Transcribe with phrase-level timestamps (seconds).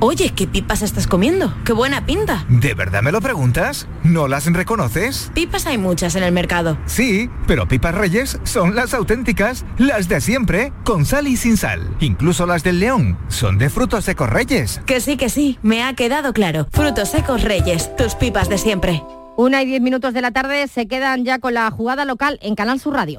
[0.00, 1.54] Oye, ¿qué pipas estás comiendo?
[1.64, 2.44] ¡Qué buena pinta!
[2.50, 3.88] ¿De verdad me lo preguntas?
[4.04, 5.30] ¿No las reconoces?
[5.34, 6.76] Pipas hay muchas en el mercado.
[6.84, 11.96] Sí, pero pipas reyes son las auténticas, las de siempre, con sal y sin sal.
[12.00, 14.82] Incluso las del león son de frutos secos reyes.
[14.84, 16.68] Que sí, que sí, me ha quedado claro.
[16.72, 19.02] Frutos secos reyes, tus pipas de siempre.
[19.38, 22.54] Una y diez minutos de la tarde se quedan ya con la jugada local en
[22.54, 23.18] Canal Sur Radio.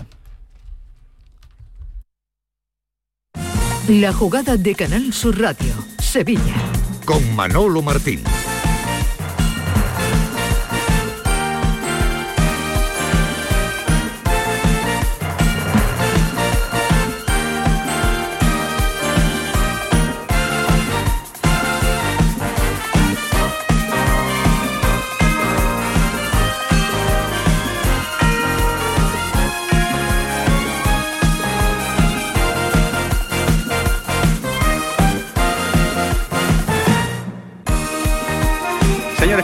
[3.87, 5.73] La jugada de Canal Sur Radio,
[7.05, 8.23] Con Manolo Martín.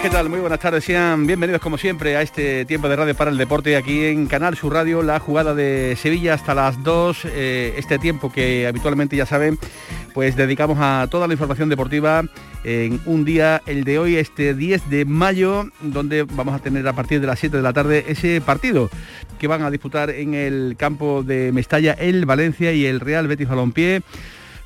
[0.03, 0.27] ¿Qué tal?
[0.27, 0.83] Muy buenas tardes.
[0.83, 4.57] Sean bienvenidos como siempre a este tiempo de radio para el deporte aquí en Canal
[4.57, 9.25] Sur Radio, la jugada de Sevilla hasta las 2, eh, este tiempo que habitualmente ya
[9.25, 9.57] saben,
[10.13, 12.25] pues dedicamos a toda la información deportiva
[12.65, 16.91] en un día, el de hoy, este 10 de mayo, donde vamos a tener a
[16.91, 18.89] partir de las 7 de la tarde ese partido
[19.39, 23.47] que van a disputar en el campo de Mestalla el Valencia y el Real Betis
[23.47, 24.01] Balompié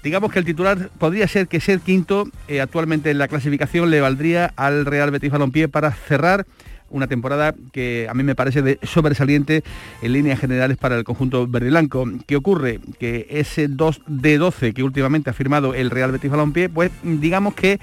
[0.03, 4.01] digamos que el titular podría ser que ser quinto eh, actualmente en la clasificación le
[4.01, 6.45] valdría al Real Betis Balompié para cerrar
[6.89, 9.63] una temporada que a mí me parece de sobresaliente
[10.01, 12.05] en líneas generales para el conjunto verde y blanco.
[12.25, 12.79] ¿Qué ocurre?
[12.99, 17.53] Que ese 2 de 12 que últimamente ha firmado el Real Betis Balompié, pues digamos
[17.53, 17.79] que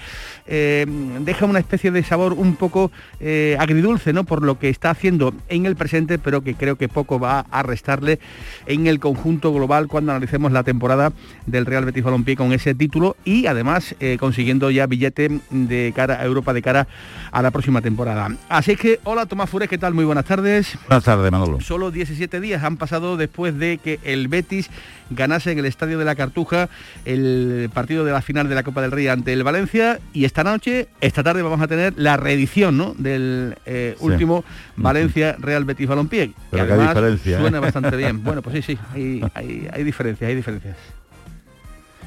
[0.47, 0.87] eh,
[1.21, 4.25] deja una especie de sabor un poco eh, agridulce, ¿no?
[4.25, 7.63] Por lo que está haciendo en el presente, pero que creo que poco va a
[7.63, 8.19] restarle
[8.67, 11.13] en el conjunto global cuando analicemos la temporada
[11.47, 16.21] del Real Betis Balompié con ese título y además eh, consiguiendo ya billete de cara
[16.21, 16.87] a Europa, de cara
[17.31, 18.29] a la próxima temporada.
[18.49, 19.95] Así que hola Tomás Fures, ¿qué tal?
[19.95, 20.79] Muy buenas tardes.
[20.89, 21.61] Buenas tardes, Manolo.
[21.61, 24.70] Solo 17 días han pasado después de que el Betis
[25.11, 26.69] ganase en el Estadio de la Cartuja
[27.05, 30.45] el partido de la final de la Copa del Rey ante el Valencia y esta
[30.45, 32.95] noche, esta tarde vamos a tener la reedición ¿no?
[32.96, 34.05] del eh, Sí.
[34.05, 34.45] último
[34.77, 36.33] Valencia Real Betis Balompié.
[36.51, 37.40] Pero además diferencia, ¿eh?
[37.40, 38.14] suena bastante bien.
[38.24, 40.77] Bueno, pues sí, sí, hay, hay, hay diferencias, hay diferencias.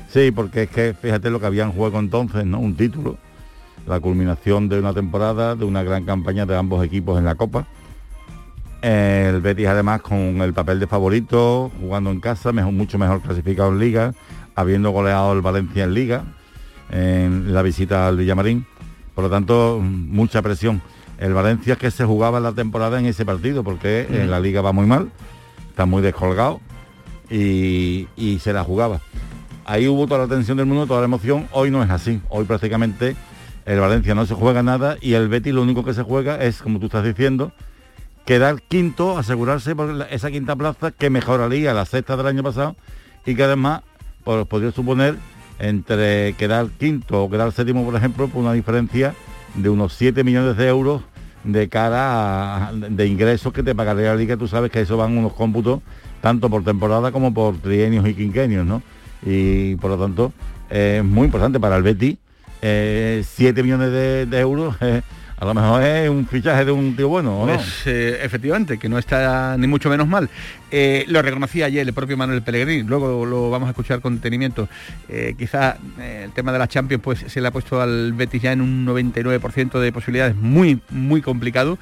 [0.09, 2.59] Sí, porque es que fíjate lo que habían jugado entonces, ¿no?
[2.59, 3.17] Un título,
[3.88, 7.68] la culminación de una temporada, de una gran campaña de ambos equipos en la Copa.
[8.81, 13.72] El Betis además con el papel de favorito, jugando en casa, mejor, mucho mejor clasificado
[13.72, 14.14] en Liga,
[14.56, 16.24] habiendo goleado el Valencia en Liga,
[16.92, 18.66] en la visita al Villamarín.
[19.16, 20.81] Por lo tanto, mucha presión.
[21.18, 24.62] El Valencia es que se jugaba la temporada en ese partido, porque en la Liga
[24.62, 25.09] va muy mal,
[25.69, 26.59] está muy descolgado
[27.31, 29.02] y, y se la jugaba.
[29.66, 31.48] Ahí hubo toda la atención del mundo, toda la emoción.
[31.52, 32.22] Hoy no es así.
[32.30, 33.16] Hoy prácticamente
[33.67, 36.61] el Valencia no se juega nada y el Betis lo único que se juega es,
[36.61, 37.51] como tú estás diciendo,
[38.25, 42.77] quedar quinto, asegurarse por esa quinta plaza que mejoraría la sexta del año pasado
[43.25, 43.81] y que además
[44.23, 45.16] pues, podría suponer
[45.59, 49.13] entre quedar quinto o quedar séptimo, por ejemplo, por una diferencia
[49.53, 51.01] de unos 7 millones de euros
[51.44, 54.38] de cara de ingresos que te pagaría la liga.
[54.38, 55.81] Tú sabes que eso van unos cómputos
[56.22, 58.81] tanto por temporada como por trienios y quinquenios, ¿no?
[59.25, 60.31] Y por lo tanto
[60.69, 62.17] es muy importante para el Betis.
[62.62, 65.01] 7 millones de, euros eh,
[65.40, 67.44] a lo mejor es un fichaje de un tío bueno.
[67.45, 70.29] Pues eh, efectivamente, que no está ni mucho menos mal.
[70.72, 74.68] Eh, lo reconocía ayer el propio Manuel Pellegrini, luego lo vamos a escuchar con detenimiento.
[75.07, 78.41] Eh, quizá eh, el tema de la Champions pues se le ha puesto al Betis
[78.41, 81.78] ya en un 99% de posibilidades, muy, muy complicado.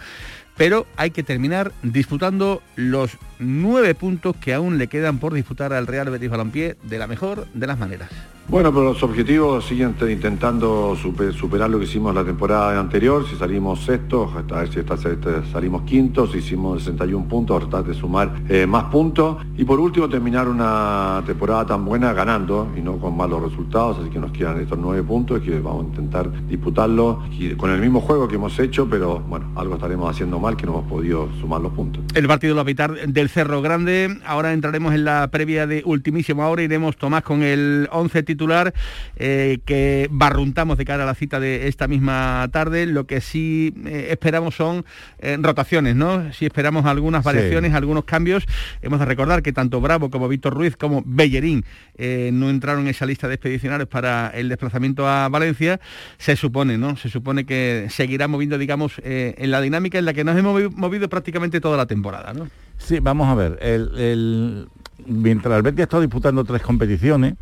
[0.58, 5.88] Pero hay que terminar disputando los nueve puntos que aún le quedan por disputar al
[5.88, 8.10] Real Betis Balompié de la mejor de las maneras.
[8.48, 13.26] Bueno, pero los objetivos siguen te- intentando super- superar lo que hicimos la temporada anterior.
[13.28, 17.96] Si salimos sextos, esta vez si esta- esta- salimos quintos, hicimos 61 puntos, tratar de
[17.96, 19.38] sumar eh, más puntos.
[19.58, 23.98] Y por último, terminar una temporada tan buena ganando y no con malos resultados.
[24.00, 27.82] Así que nos quedan estos nueve puntos que vamos a intentar disputarlo y con el
[27.82, 31.30] mismo juego que hemos hecho, pero bueno, algo estaremos haciendo mal que no hemos podido
[31.42, 32.04] sumar los puntos.
[32.14, 34.20] El partido lo va a pitar del Cerro Grande.
[34.24, 36.62] Ahora entraremos en la previa de ultimísimo ahora.
[36.62, 38.74] Iremos Tomás con el 11 titular
[39.16, 42.86] eh, que barruntamos de cara a la cita de esta misma tarde.
[42.86, 44.86] Lo que sí eh, esperamos son
[45.20, 46.32] eh, rotaciones, ¿no?
[46.34, 47.26] Si esperamos algunas Sí.
[47.26, 48.46] variaciones, algunos cambios.
[48.82, 51.64] Hemos de recordar que tanto Bravo como Víctor Ruiz como Bellerín
[51.98, 55.80] no entraron en esa lista de expedicionarios para el desplazamiento a Valencia.
[56.18, 56.98] Se supone, ¿no?
[56.98, 60.76] Se supone que seguirá moviendo, digamos, en la dinámica en la que nos hemos movi-
[60.76, 62.48] movido prácticamente toda la temporada, ¿no?
[62.78, 63.58] Sí, vamos a ver.
[63.62, 64.68] El, el-
[65.06, 67.36] mientras el Betis ha estado disputando tres competiciones,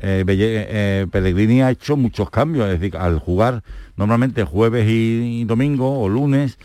[0.00, 3.62] eh, eh, Pellegrini ha hecho muchos cambios, es decir, al jugar
[3.96, 6.58] normalmente jueves y, domingo o lunes,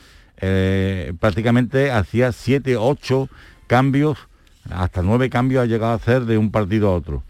[1.20, 3.30] prácticamente hacía siete, ocho
[3.68, 4.18] cambios,
[4.70, 7.24] hasta nueve cambios ha llegado a hacer de un partido a otro.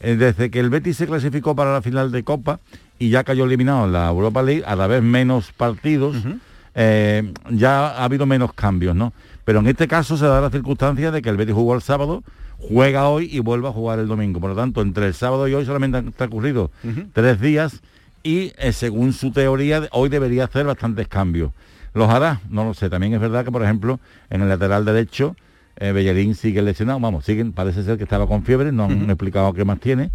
[0.00, 2.60] Desde que el Betis se clasificó para la final de Copa
[2.98, 6.16] y ya cayó eliminado en la Europa League, a la vez menos partidos,
[6.74, 9.12] ya ha habido menos cambios, ¿no?
[9.44, 12.24] Pero en este caso se da la circunstancia de que el Betis jugó el sábado,
[12.58, 14.40] juega hoy y vuelve a jugar el domingo.
[14.40, 16.70] Por lo tanto, entre el sábado y hoy solamente han transcurrido
[17.12, 17.80] tres días
[18.22, 21.52] y eh, según su teoría, hoy debería hacer bastantes cambios.
[21.94, 22.40] ¿Los hará?
[22.50, 22.90] No lo sé.
[22.90, 24.00] También es verdad que, por ejemplo,
[24.30, 25.36] en el lateral derecho,
[25.76, 26.98] eh, Bellerín sigue lesionado.
[27.00, 30.10] Vamos, siguen, parece ser que estaba con fiebre, no han explicado qué más tiene.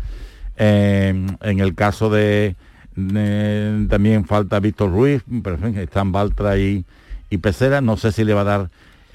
[0.57, 2.55] Eh, en el caso de,
[2.95, 6.85] también falta Víctor Ruiz, pero en fin, están Baltra y,
[7.29, 7.81] y Pesera.
[7.81, 8.69] No sé si le va a dar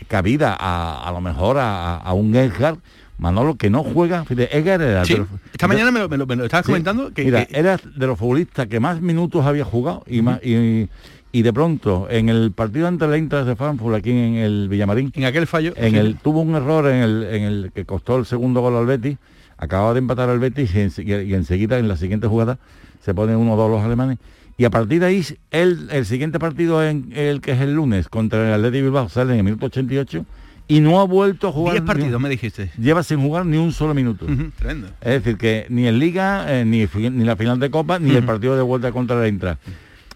[0.09, 2.79] cabida a, a lo mejor a, un Edgar
[3.19, 7.47] Manolo que no juega, Edgar era esta mañana me lo, me, estabas comentando que, Mira,
[7.51, 10.89] era de los futbolistas que más minutos había jugado y, más, y,
[11.33, 15.25] de pronto en el partido ante la Inter de Frankfurt aquí en el Villamarín en
[15.25, 18.61] aquel fallo en el tuvo un error en el, en el que costó el segundo
[18.61, 19.19] gol al Betis
[19.59, 22.59] acababa de empatar al Betis y, y enseguida en la siguiente jugada
[23.07, 24.19] se ponen uno o dos los alemanes.
[24.59, 28.09] Y a partir de ahí, el, el siguiente partido, en el que es el lunes,
[28.09, 30.27] contra el Atleti Bilbao, sale en el minuto 88
[30.69, 31.75] y no ha vuelto a jugar.
[31.75, 32.71] 10 partidos, me dijiste.
[32.79, 34.27] Lleva sin jugar ni un solo minuto.
[34.59, 34.89] tremendo.
[35.01, 38.25] Es decir, que ni en Liga, eh, ni, ni la final de Copa, ni el
[38.25, 39.59] partido de vuelta contra la Intra.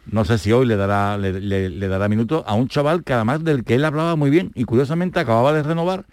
[0.07, 3.45] No sé si hoy le dará, le, le dará minutos a un chaval que además
[3.45, 6.05] del que él hablaba muy bien y curiosamente acababa de renovar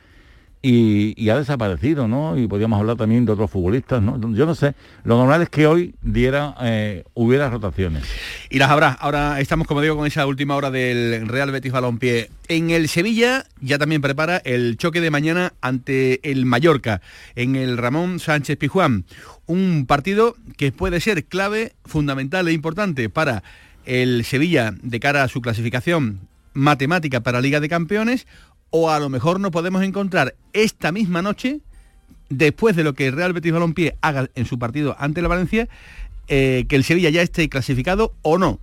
[0.61, 2.37] y, ha desaparecido, ¿no?
[2.37, 4.19] Y podríamos hablar también de otros futbolistas, ¿no?
[4.33, 4.73] Yo no sé,
[5.03, 8.03] lo normal es que hoy diera, eh, hubiera rotaciones.
[8.49, 8.91] Y las habrá.
[8.91, 12.29] Ahora estamos, como digo, con esa última hora del Real Betis Balompié.
[12.47, 17.01] En el Sevilla ya también prepara el choque de mañana ante el Mallorca,
[17.35, 19.05] en el Ramón Sánchez Pijuán.
[19.45, 23.43] Un partido que puede ser clave, fundamental e importante para
[23.85, 28.25] el Sevilla de cara a su clasificación matemática para Liga de Campeones
[28.69, 31.61] o a lo mejor no podemos encontrar esta misma noche,
[32.29, 35.67] después de lo que el Real Betis Balompié haga en su partido ante la Valencia,
[36.27, 38.59] eh, que el Sevilla ya esté clasificado o no.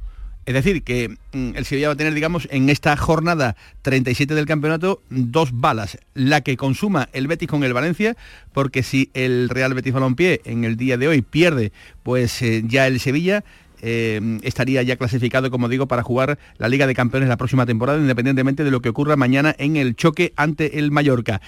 [0.46, 4.44] Es decir, que mm, el Sevilla va a tener, digamos, en esta jornada 37 del
[4.44, 5.98] campeonato, dos balas.
[6.12, 8.16] La que consuma el Betis con el Valencia,
[8.52, 11.72] porque si el Real Betis Balompié en el día de hoy pierde,
[12.02, 13.42] pues eh, ya el Sevilla
[13.86, 17.98] eh, estaría ya clasificado, como digo, para jugar la Liga de Campeones la próxima temporada,
[17.98, 21.42] independientemente de lo que ocurra mañana en el choque ante el Mallorca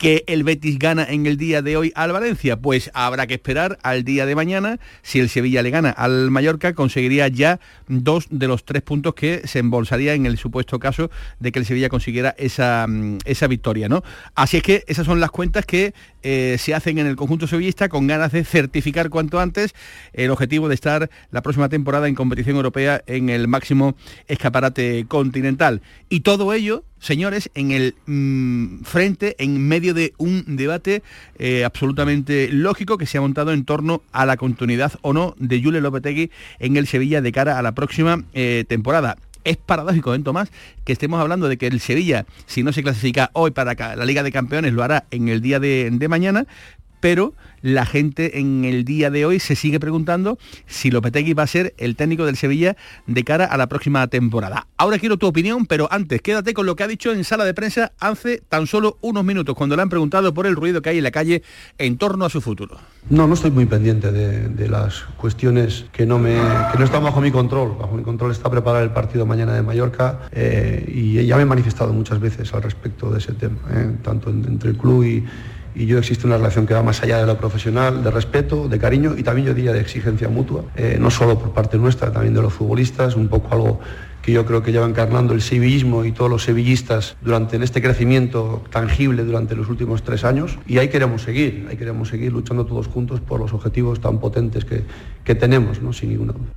[0.00, 2.56] que el Betis gana en el día de hoy al Valencia?
[2.58, 4.80] Pues habrá que esperar al día de mañana.
[5.02, 9.46] Si el Sevilla le gana al Mallorca, conseguiría ya dos de los tres puntos que
[9.46, 13.90] se embolsaría en el supuesto caso de que el Sevilla consiguiera esa, mm, esa victoria.
[13.90, 14.02] ¿no?
[14.34, 15.92] Así es que esas son las cuentas que
[16.22, 19.74] eh, se hacen en el conjunto sevillista con ganas de certificar cuanto antes
[20.14, 23.96] el objetivo de estar la próxima temporada en competición europea en el máximo
[24.28, 25.82] escaparate continental.
[26.08, 31.02] Y todo ello señores, en el mm, frente, en medio de un debate
[31.38, 35.60] eh, absolutamente lógico que se ha montado en torno a la continuidad o no de
[35.62, 39.16] Julio Lopetegui en el Sevilla de cara a la próxima eh, temporada.
[39.42, 40.50] Es paradójico, ¿eh, Tomás,
[40.84, 44.22] que estemos hablando de que el Sevilla, si no se clasifica hoy para la Liga
[44.22, 46.46] de Campeones, lo hará en el día de mañana,
[47.00, 51.46] pero la gente en el día de hoy se sigue preguntando si Lopetegui va a
[51.46, 52.76] ser el técnico del Sevilla
[53.06, 54.66] de cara a la próxima temporada.
[54.76, 57.54] Ahora quiero tu opinión, pero antes quédate con lo que ha dicho en sala de
[57.54, 60.98] prensa hace tan solo unos minutos, cuando le han preguntado por el ruido que hay
[60.98, 61.42] en la calle
[61.78, 62.78] en torno a su futuro.
[63.08, 66.34] No, no estoy muy pendiente de, las cuestiones que no, me,
[66.70, 67.76] que no están bajo mi control.
[67.78, 71.46] Bajo mi control está preparar el partido mañana de Mallorca eh, y ya me he
[71.46, 75.24] manifestado muchas veces al respecto de ese tema, eh, tanto entre el club y
[75.74, 78.78] y yo existe una relación que va más allá de lo profesional, de respeto, de
[78.78, 82.34] cariño y también yo diría de exigencia mutua, eh, no solo por parte nuestra, también
[82.34, 83.80] de los futbolistas, un poco algo
[84.22, 87.80] que yo creo que lleva encarnando el sevillismo y todos los sevillistas durante en este
[87.80, 92.66] crecimiento tangible durante los últimos tres años y ahí queremos seguir, ahí queremos seguir luchando
[92.66, 94.84] todos juntos por los objetivos tan potentes que,
[95.24, 95.92] que tenemos, ¿no?
[95.92, 96.48] sin ninguna duda.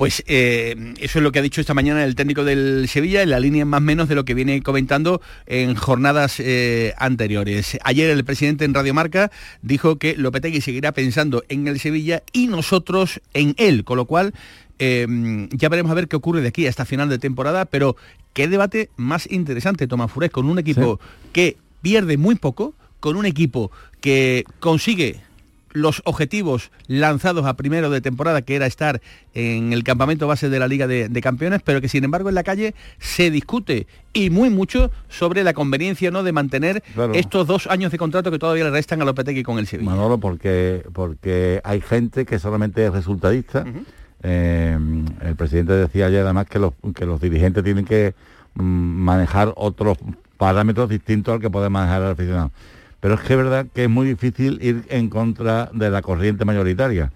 [0.00, 3.28] Pues eh, eso es lo que ha dicho esta mañana el técnico del Sevilla, en
[3.28, 7.76] la línea más menos de lo que viene comentando en jornadas eh, anteriores.
[7.84, 9.30] Ayer el presidente en Radio Marca
[9.60, 14.32] dijo que Lopetegui seguirá pensando en el Sevilla y nosotros en él, con lo cual
[14.78, 17.94] em, ya veremos a ver qué ocurre de aquí a esta final de temporada, pero
[18.32, 20.98] qué debate más interesante, Tomás Furés, con un equipo
[21.34, 25.20] que pierde muy poco, con un equipo que consigue
[25.72, 29.00] los objetivos lanzados a primero de temporada, que era estar
[29.34, 32.42] en el campamento base de la Liga de, Campeones, pero que sin embargo en la
[32.42, 36.22] calle se discute y muy mucho sobre la conveniencia ¿no?
[36.22, 36.82] de mantener
[37.14, 39.90] estos dos años de contrato que todavía le restan a Lopetegui con el Sevilla.
[39.90, 43.64] Manolo, porque, porque hay gente que solamente es resultadista.
[44.22, 44.78] Eh,
[45.22, 48.14] el presidente decía ayer además que los, que los dirigentes tienen que
[48.54, 49.98] mm, manejar otros
[50.36, 52.50] parámetros distintos al que puede manejar el aficionado
[53.00, 56.44] pero es que es verdad que es muy difícil ir en contra de la corriente
[56.44, 57.10] mayoritaria.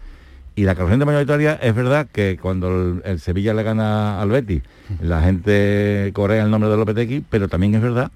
[0.57, 4.63] Y la corriente mayoritaria es verdad que cuando el, Sevilla le gana al Betis,
[5.01, 8.11] la gente corre el nombre de Lopetegui, pero también es verdad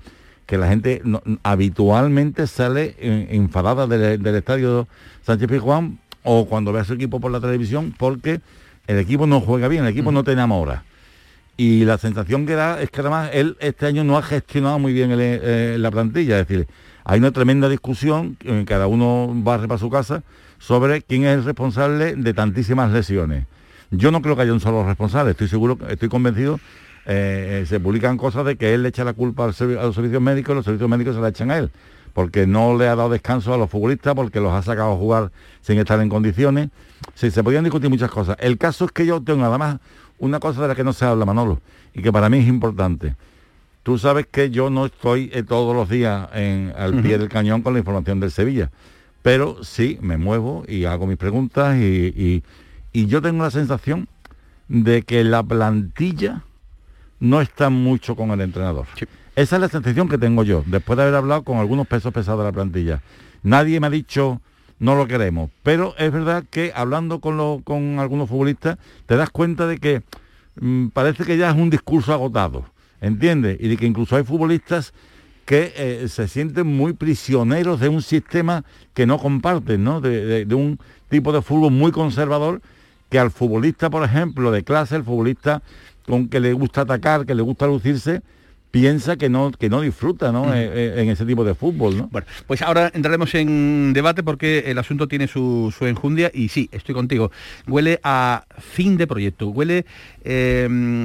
[0.47, 1.03] que la gente
[1.43, 4.89] habitualmente sale enfadada del, estadio
[5.23, 8.41] Sánchez Pizjuán o cuando ve a su equipo por la televisión porque
[8.87, 10.85] el equipo no juega bien, el equipo no te enamora.
[11.59, 14.93] Y la sensación que da es que además él este año no ha gestionado muy
[14.93, 16.69] bien eh, la plantilla, es decir,
[17.05, 20.23] hay una tremenda discusión, en cada uno barre para su casa,
[20.59, 23.47] sobre quién es el responsable de tantísimas lesiones.
[23.91, 26.61] Yo no creo que haya un solo responsable, estoy seguro, estoy convencido,
[27.07, 30.53] eh, se publican cosas de que él le echa la culpa a los servicios médicos
[30.53, 31.71] y los servicios médicos se la echan a él,
[32.13, 35.33] porque no le ha dado descanso a los futbolistas, porque los ha sacado a jugar
[35.63, 36.69] sin estar en condiciones.
[37.15, 38.37] Se podían discutir muchas cosas.
[38.41, 39.79] El caso es que yo tengo además
[40.19, 41.61] una cosa de la que no se habla, Manolo,
[41.95, 43.15] y que para mí es importante.
[43.89, 46.29] Tú sabes que yo no estoy eh, todos los días
[46.77, 48.71] al pie del cañón con la información del Sevilla,
[49.23, 52.43] pero sí me muevo y hago mis preguntas y,
[52.93, 54.07] yo tengo la sensación
[54.69, 56.43] de que la plantilla
[57.19, 58.85] no está mucho con el entrenador.
[59.35, 62.41] Esa es la sensación que tengo yo, después de haber hablado con algunos pesos pesados
[62.41, 63.01] de la plantilla.
[63.43, 64.43] Nadie me ha dicho
[64.79, 68.77] no lo queremos, pero es verdad que hablando con, con algunos futbolistas
[69.07, 70.03] te das cuenta de que
[70.61, 72.67] mm, parece que ya es un discurso agotado
[73.01, 73.59] ¿entiendes?
[73.61, 74.93] Y de que incluso hay futbolistas
[75.49, 80.03] que eh, se sienten muy prisioneros de un sistema que no comparten, ¿no?
[80.03, 80.79] De, un
[81.09, 82.61] tipo de fútbol muy conservador
[83.09, 85.63] que al futbolista, por ejemplo, de clase, el futbolista
[86.05, 88.21] con que le gusta atacar, que le gusta lucirse,
[88.71, 90.53] piensa que no, que no disfruta ¿no?
[90.53, 91.97] Eh, eh, en ese tipo de fútbol.
[91.97, 92.09] ¿no?
[92.13, 96.95] Bueno, pues ahora entraremos en debate porque el asunto tiene su, enjundia y sí, estoy
[96.95, 97.31] contigo.
[97.67, 99.87] Huele a fin de proyecto, huele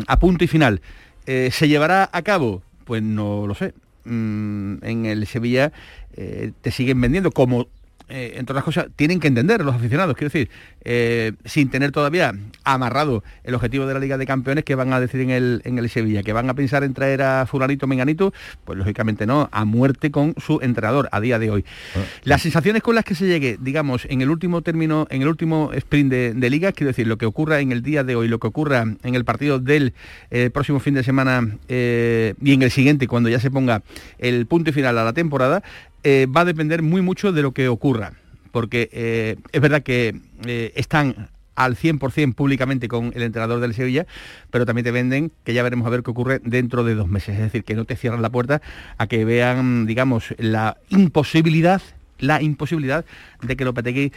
[0.06, 0.82] a punto y final.
[1.25, 2.62] Eh, ¿Se llevará a cabo?
[2.86, 3.74] Pues no lo sé.
[4.06, 5.72] Mm, en el Sevilla
[6.15, 7.68] eh, te siguen vendiendo como
[8.10, 10.50] eh, entre otras cosas, tienen que entender los aficionados, quiero decir,
[10.84, 12.34] eh, sin tener todavía
[12.64, 15.80] amarrado el objetivo de la Liga de Campeones que van a decir en el, en
[15.80, 18.34] el Sevilla, que van a pensar en traer a fulanito menganito,
[18.66, 21.66] pues lógicamente no, a muerte con su entrenador a día de hoy.
[21.96, 25.28] Ah, Las sensaciones con las que se llegue, digamos, en el último término, en el
[25.28, 28.40] último sprint de, liga, quiero decir, lo que ocurra en el día de hoy, lo
[28.40, 29.94] que ocurra en el partido del
[30.30, 33.82] eh, próximo fin de semana y en el siguiente, cuando ya se ponga
[34.20, 35.64] el punto y final a la temporada,
[36.04, 38.14] eh, va a depender muy mucho de lo que ocurra,
[38.52, 44.06] porque eh, es verdad que eh, están al 100% públicamente con el entrenador del Sevilla,
[44.50, 47.36] pero también te venden que ya veremos a ver qué ocurre dentro de dos meses.
[47.36, 48.62] Es decir, que no te cierran la puerta
[48.98, 51.82] a que vean, digamos, la imposibilidad
[52.20, 53.04] la imposibilidad
[53.42, 54.14] de que Lopetegui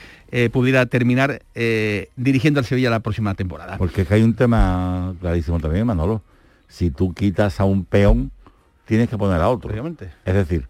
[0.52, 1.43] pudiera terminar
[2.14, 3.78] dirigiendo al Sevilla la próxima temporada.
[3.78, 6.23] Porque es que hay un tema clarísimo también, Manolo.
[6.69, 8.31] Si tú quitas a un peón,
[8.85, 9.71] tienes que poner a otro.
[9.71, 10.11] Obviamente.
[10.25, 10.69] Es decir,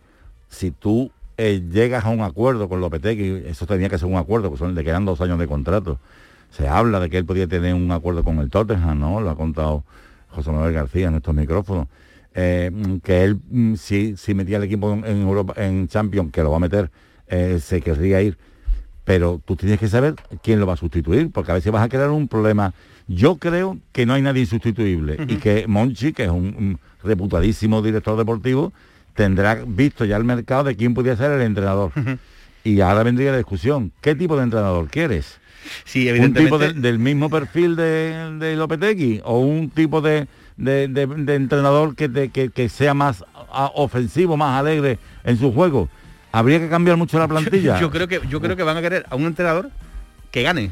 [0.56, 4.48] si tú eh, llegas a un acuerdo con Lopetegui, eso tenía que ser un acuerdo,
[4.48, 5.98] pues son, le quedan dos años de contrato.
[6.50, 9.20] Se habla de que él podía tener un acuerdo con el Tottenham, ¿no?
[9.20, 9.84] Lo ha contado
[10.30, 11.88] José Manuel García en estos micrófonos.
[12.34, 12.70] Eh,
[13.02, 16.56] que él, mm, si, si metía el equipo en, Europa, en Champions, que lo va
[16.56, 16.90] a meter,
[17.28, 18.38] eh, se querría ir.
[19.04, 21.88] Pero tú tienes que saber quién lo va a sustituir, porque a veces vas a
[21.90, 22.72] crear un problema.
[23.08, 28.18] Yo creo que no hay nadie insustituible y que Monchi, que es un reputadísimo director
[28.18, 28.72] deportivo,
[29.16, 31.90] tendrá visto ya el mercado de quién podría ser el entrenador.
[32.62, 35.38] Y ahora vendría la discusión, ¿qué tipo de entrenador quieres?
[35.84, 36.54] Sí, evidentemente.
[36.54, 42.68] ¿Un tipo del mismo perfil de, de Lopetegui o un tipo de, entrenador que, que,
[42.68, 43.24] sea más
[43.74, 45.88] ofensivo, más alegre en su juego?
[46.30, 47.80] ¿Habría que cambiar mucho la plantilla?
[47.80, 49.70] yo creo que, yo creo que van a querer a un entrenador
[50.30, 50.70] que gane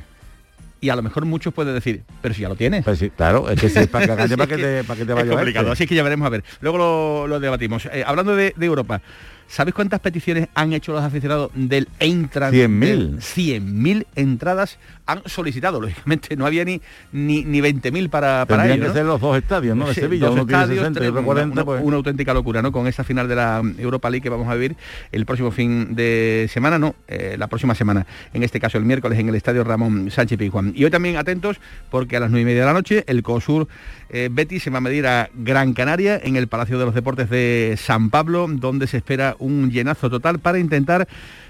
[0.85, 2.85] y a lo mejor muchos pueden decir, pero si ya lo tienes.
[2.85, 5.25] Pues sí, claro, es que sí, para, que, para, que, te, para que te vaya
[5.25, 6.45] Es complicado, así que ya veremos a ver.
[6.61, 7.87] Luego lo, debatimos.
[7.87, 9.01] Eh, hablando de, de Europa,
[9.47, 12.55] ¿Sabéis cuántas peticiones han hecho los aficionados del Eintracht?
[12.55, 13.19] 100.000.
[13.19, 15.81] 100.000 entradas han solicitado.
[15.81, 16.81] Lógicamente no había ni,
[17.13, 18.89] ni, ni 20.000 para, para ellos.
[18.89, 19.87] que ser los dos estadios, ¿no?
[19.87, 21.83] De Sevilla, uno estadios, 60 40, pues.
[21.83, 22.73] una, auténtica locura, ¿no?
[22.73, 24.77] Con esa final de la Europa League que vamos a vivir
[25.13, 29.19] el próximo fin de semana, no, eh, la próxima semana, en este caso el miércoles
[29.19, 30.73] en el estadio Ramón Sánchez Pizjuán.
[30.75, 33.69] Y hoy también atentos porque a las 9 y media de la noche el COSUR
[34.11, 37.29] eh, Betty se va a medir a Gran Canaria en el Palacio de los Deportes
[37.31, 41.09] de San Pablo, donde se espera un llenazo total para intentar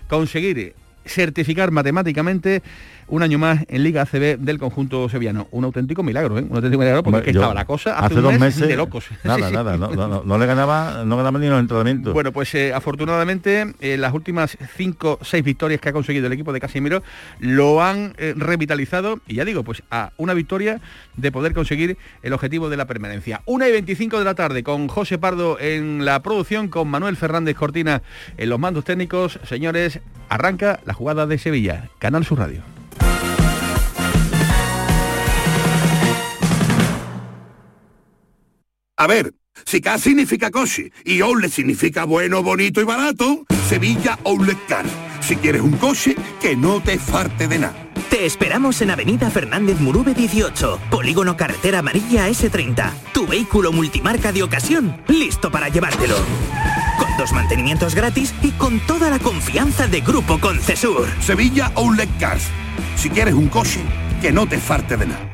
[0.08, 0.74] conseguir
[1.06, 2.62] certificar matemáticamente
[3.08, 5.48] un año más en Liga ACB del conjunto sevillano.
[5.50, 6.42] Un auténtico milagro, ¿eh?
[6.48, 8.40] Un auténtico milagro porque Hombre, aquí yo estaba la cosa hace, hace un dos mes
[8.40, 9.06] meses de locos.
[9.24, 12.12] Nada, Sí, nada, no, no, no, no le ganaba, no ganaba ni los entrenamientos.
[12.14, 16.52] Bueno, pues eh, afortunadamente eh, las últimas cinco, seis victorias que ha conseguido el equipo
[16.52, 17.02] de Casimiro
[17.38, 20.80] lo han eh, revitalizado y ya digo, pues a una victoria
[21.16, 23.42] de poder conseguir el objetivo de la permanencia.
[23.46, 27.56] Una y 25 de la tarde con José Pardo en la producción, con Manuel Fernández
[27.56, 28.02] Cortina
[28.36, 29.38] en los mandos técnicos.
[29.44, 32.73] Señores, arranca la jugada de Sevilla, Canal Sur Radio.
[38.96, 39.34] A ver,
[39.64, 44.84] si K significa coche y Outlet significa bueno, bonito y barato, Sevilla Outlet Car.
[45.20, 47.90] Si quieres un coche, que no te farte de nada.
[48.08, 52.92] Te esperamos en Avenida Fernández Murube 18, Polígono Carretera Amarilla S30.
[53.12, 56.16] Tu vehículo multimarca de ocasión, listo para llevártelo.
[56.98, 61.08] Con dos mantenimientos gratis y con toda la confianza de Grupo Concesur.
[61.20, 62.44] Sevilla Outlet Cars.
[62.96, 63.80] Si quieres un coche,
[64.20, 65.33] que no te farte de nada.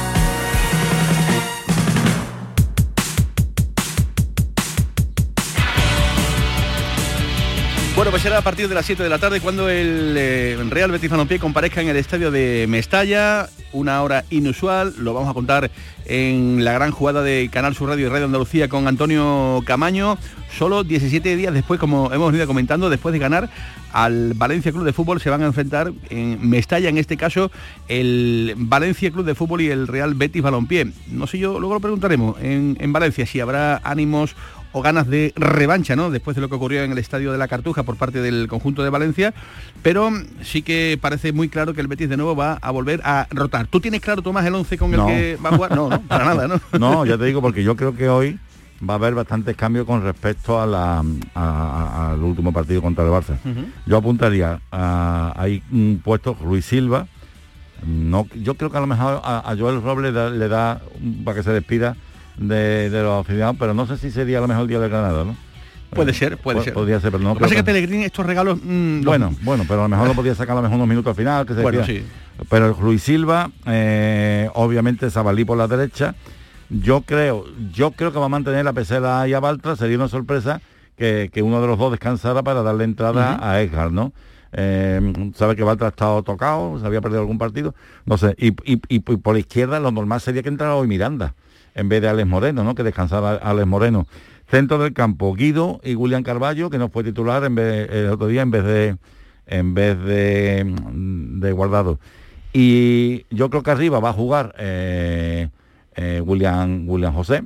[8.01, 10.89] Bueno, pues será a partir de las 7 de la tarde cuando el eh, Real
[10.89, 15.69] Betis Balompié comparezca en el estadio de Mestalla, una hora inusual, lo vamos a contar
[16.05, 20.17] en la gran jugada de Canal Sur Radio y Radio Andalucía con Antonio Camaño,
[20.57, 23.51] solo 17 días después, como hemos venido comentando, después de ganar
[23.93, 27.51] al Valencia Club de Fútbol se van a enfrentar en Mestalla, en este caso,
[27.87, 30.91] el Valencia Club de Fútbol y el Real Betis Balompié.
[31.05, 34.35] No sé yo, luego lo preguntaremos en, en Valencia si habrá ánimos
[34.73, 36.09] o ganas de revancha, ¿no?
[36.11, 38.83] Después de lo que ocurrió en el estadio de la Cartuja por parte del conjunto
[38.83, 39.33] de Valencia,
[39.83, 40.09] pero
[40.43, 43.67] sí que parece muy claro que el Betis de nuevo va a volver a rotar.
[43.67, 45.07] ¿Tú tienes claro, Tomás, el 11 con No.
[45.09, 45.71] el que va a jugar?
[45.75, 46.59] No, no, para nada, ¿no?
[46.79, 48.39] No, ya te digo, porque yo creo que hoy
[48.87, 51.03] va a haber bastantes cambios con respecto a la,
[51.35, 53.37] a- al último partido contra el Barça.
[53.85, 57.07] Yo apuntaría a hay un puesto Ruiz Silva.
[57.85, 60.81] No, yo creo que a lo mejor a, a Joel Robles da- le da
[61.25, 61.95] para que se despida
[62.41, 64.89] de, de los aficionados, pero no sé si sería a lo mejor el día de
[64.89, 65.35] Granada, ¿no?
[65.93, 66.73] Puede ser, puede ser.
[66.73, 68.59] Podría ser, pero no Lo que pasa que Pellegrini estos regalos...
[68.63, 70.87] mm, los- bueno, bueno, pero a lo mejor lo podía sacar a lo mejor unos
[70.87, 71.99] minutos al final, que se Bueno, despida.
[71.99, 72.05] sí.
[72.49, 76.15] Pero Luis Silva, eh, obviamente Sabalí por la derecha.
[76.69, 80.07] Yo creo, yo creo que va a mantener a Pesela y a Baltra, sería una
[80.07, 80.61] sorpresa
[80.97, 84.13] que, que uno de los dos descansara para darle entrada a Edgar, ¿no?
[84.53, 87.75] Eh, sabe que Baltra ha estado tocado, se había perdido algún partido,
[88.05, 91.33] no sé, y, y- y por la izquierda lo normal sería que entrara hoy Miranda,
[91.75, 92.75] en vez de Alex Moreno, ¿no?
[92.75, 94.07] Que descansara Alex Moreno.
[94.47, 98.51] Centro del campo, Guido y William Carballo, que no fue titular el otro día en
[98.51, 98.97] vez de
[99.47, 101.99] en vez de, de guardado.
[102.53, 105.49] Y yo creo que arriba va a jugar eh,
[105.95, 107.43] eh, William, José.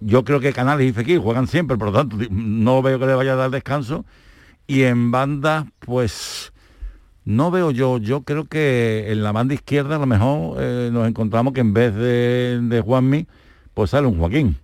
[0.00, 3.14] Yo creo que Canales y Fekir juegan siempre, por lo tanto no veo que le
[3.14, 4.04] vaya a dar descanso.
[4.66, 6.52] Y en banda, pues
[7.24, 11.06] no veo yo, yo creo que en la banda izquierda a lo mejor eh, nos
[11.06, 13.26] encontramos que en vez de, de Juanmi,
[13.74, 14.56] pues sale un Joaquín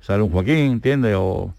[0.00, 1.14] sale un Joaquín, ¿entiendes?
[1.18, 1.52] O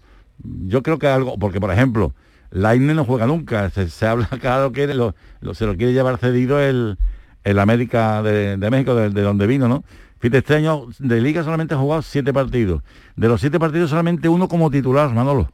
[0.66, 2.12] yo creo que algo, porque por ejemplo,
[2.50, 6.18] Laine no juega nunca, se, se habla claro que lo, lo- se lo quiere llevar
[6.18, 6.96] cedido el,
[7.44, 9.84] el América de, de México, de, de donde vino, ¿no?
[10.18, 12.82] Fíjate, este año de liga solamente ha jugado siete partidos.
[13.16, 15.48] De los siete partidos solamente uno como titular, Manolo.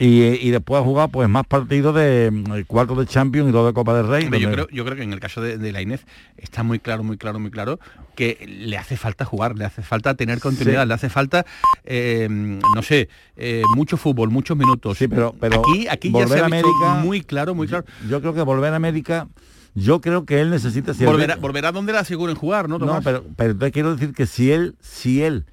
[0.00, 3.66] Y, y después ha jugado pues más partidos de mm, cuarto de Champions y dos
[3.66, 4.24] de Copa del Rey.
[4.40, 6.06] Yo, creo, yo creo que en el caso de, de la Inés
[6.38, 7.78] está muy claro, muy claro, muy claro
[8.16, 10.88] que le hace falta jugar, le hace falta tener continuidad, Sí.
[10.88, 11.44] le hace falta,
[11.84, 14.98] eh, no sé, eh, mucho fútbol, muchos minutos.
[14.98, 16.68] Sí, pero, pero aquí, aquí ya se ha visto
[17.02, 17.84] muy claro, muy claro.
[18.08, 19.28] Yo creo que volver a América,
[19.74, 20.94] yo creo que él necesita...
[20.94, 24.14] si Volverá, ve- volverá donde la aseguren jugar, ¿no, No, pero, pero te quiero decir
[24.14, 25.44] que si él, si él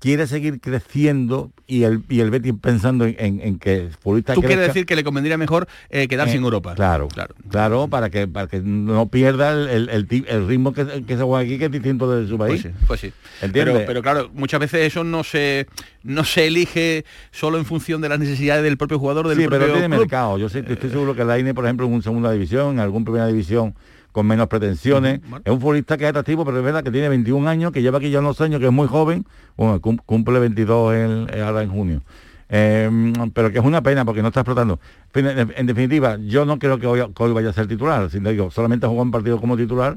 [0.00, 4.40] quiere seguir creciendo y el, y el Betis pensando en, en- en que futbolista Tú
[4.40, 6.74] quieres crezca, decir que le convendría mejor eh, quedarse eh, en Europa.
[6.74, 7.08] Claro,
[7.50, 11.58] claro, para que para que no pierda el, el- ritmo que, que se juega aquí,
[11.58, 12.62] que es distinto de su país.
[12.62, 13.12] Pues sí, pues sí.
[13.42, 13.74] ¿Entiendes?
[13.74, 15.66] Pero, pero claro, muchas veces eso no se
[16.02, 19.58] no se elige solo en función de las necesidades del propio jugador, del sí, propio
[19.60, 19.98] pero tiene club.
[20.00, 20.38] mercado.
[20.38, 23.04] Yo sé, estoy seguro que la INE, por ejemplo, en una segunda división, en algún
[23.04, 23.74] primera división
[24.12, 25.20] con menos pretensiones.
[25.44, 27.98] Es un futbolista que es atractivo, pero es verdad que tiene 21 años, que lleva
[27.98, 29.24] aquí ya unos años, que es muy joven.
[29.56, 32.02] Bueno, cum- cumple 22 en- eh, ahora en junio.
[32.48, 34.80] Eh, pero que es una pena porque no está explotando.
[35.14, 38.10] En, definitiva, yo no creo que hoy, que hoy vaya a ser titular.
[38.10, 39.96] Sin digo, solamente jugó un partido como titular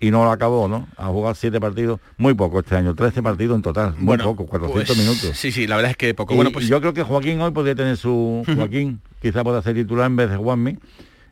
[0.00, 0.86] y no lo acabó, ¿no?
[0.98, 4.44] Ha jugado siete partidos, muy poco este año, 13 partidos en total, muy Bueno, poco,
[4.46, 5.30] 400 pues, minutos.
[5.38, 6.34] Sí, sí, la verdad es que poco.
[6.34, 9.74] Y bueno, pues yo creo que Joaquín hoy podría tener su Joaquín, quizá pueda ser
[9.74, 10.76] titular en vez de Juanmi.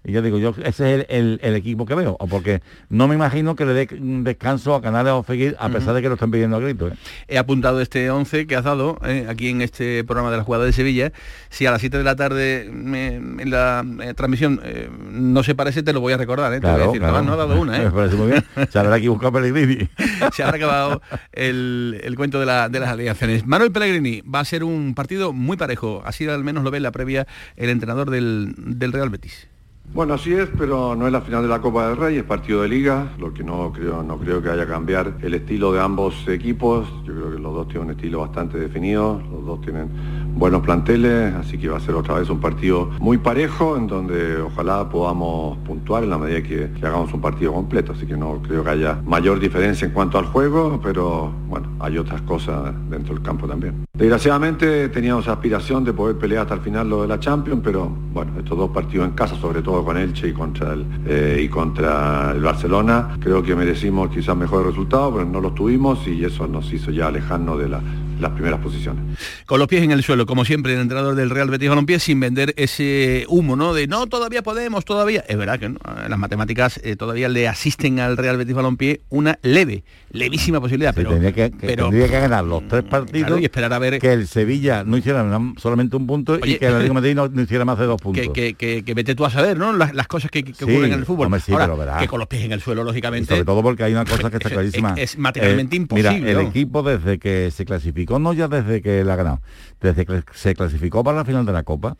[0.04, 3.14] Y yo digo, yo ese es el, el- el equipo que veo, porque no me
[3.14, 6.14] imagino que le dé un descanso a Canales o Fekir, a pesar de que lo
[6.14, 6.92] están pidiendo a gritos.
[6.92, 6.96] ¿eh?
[7.28, 10.64] he apuntado este 11 que has dado eh, aquí en este programa de la jugada
[10.64, 11.12] de Sevilla.
[11.50, 15.54] Si a las 7 de la tarde me- en la eh, transmisión eh, no se
[15.54, 16.52] parece, te lo voy a recordar.
[16.52, 16.60] ¿eh?
[16.60, 17.14] Te voy a Claro, decir, claro.
[17.18, 17.76] Tomás, no ha dado una.
[17.80, 17.84] ¿eh?
[17.84, 18.44] Me parece muy bien.
[18.70, 19.88] Se habrá equivocado Pellegrini.
[20.34, 21.00] se habrá acabado
[21.32, 23.46] el, el cuento de, la- de las alineaciones.
[23.46, 26.82] Manuel Pellegrini va a ser un partido muy parejo, así al menos lo ve en
[26.82, 29.48] la previa el entrenador del, del Real Betis.
[29.84, 32.62] Bueno, así es, pero no es la final de la Copa del Rey, es partido
[32.62, 36.26] de liga, lo que no creo, no creo que haya cambiar el estilo de ambos
[36.28, 36.88] equipos.
[37.04, 39.90] Yo creo que los dos tienen un estilo bastante definido, los dos tienen
[40.34, 44.38] buenos planteles, así que va a ser otra vez un partido muy parejo, en donde
[44.40, 47.92] ojalá podamos puntuar en la medida que, que hagamos un partido completo.
[47.92, 51.98] Así que no creo que haya mayor diferencia en cuanto al juego, pero bueno, hay
[51.98, 53.84] otras cosas dentro del campo también.
[53.92, 58.32] Desgraciadamente teníamos aspiración de poder pelear hasta el final lo de la Champions, pero bueno,
[58.38, 62.32] estos dos partidos en casa, sobre todo con Elche y contra el, eh, y contra
[62.32, 66.72] el Barcelona, creo que merecimos quizás mejores resultados, pero no los tuvimos y eso nos
[66.72, 67.80] hizo ya alejarnos de la-
[68.22, 69.18] las primeras posiciones.
[69.46, 72.20] Con los pies en el suelo, como siempre, el entrenador del Real Betis Balompié, sin
[72.20, 73.74] vender ese humo, ¿no?
[73.74, 75.24] De no, todavía podemos, todavía.
[75.28, 75.78] Es verdad que ¿no?
[76.08, 80.96] las matemáticas eh, todavía le asisten al Real Betis Balompié una leve, levísima posibilidad, Sí,
[80.96, 83.78] pero, tendría, que, que pero tendría que ganar los tres partidos claro, y esperar a
[83.78, 85.24] ver que el Sevilla no hiciera
[85.58, 88.00] solamente un punto Oye, y que el Atlético Madrid no, no hiciera más de dos
[88.00, 88.22] puntos.
[88.24, 89.72] que, que, que- que vete tú a saber, ¿no?
[89.72, 91.26] Las, las cosas que, que Sí, ocurren en el fútbol.
[91.26, 93.28] hombre, sí, Ahora, pero que con los pies en el suelo, Y lógicamente.
[93.28, 94.94] sobre todo porque hay una cosa que está es- clarísima.
[94.96, 99.04] es- es materialmente imposible, Mira, el equipo desde que se clasificó, no ya desde que
[99.04, 99.40] la ha ganado,
[99.80, 101.96] desde que se clasificó para la final de la Copa,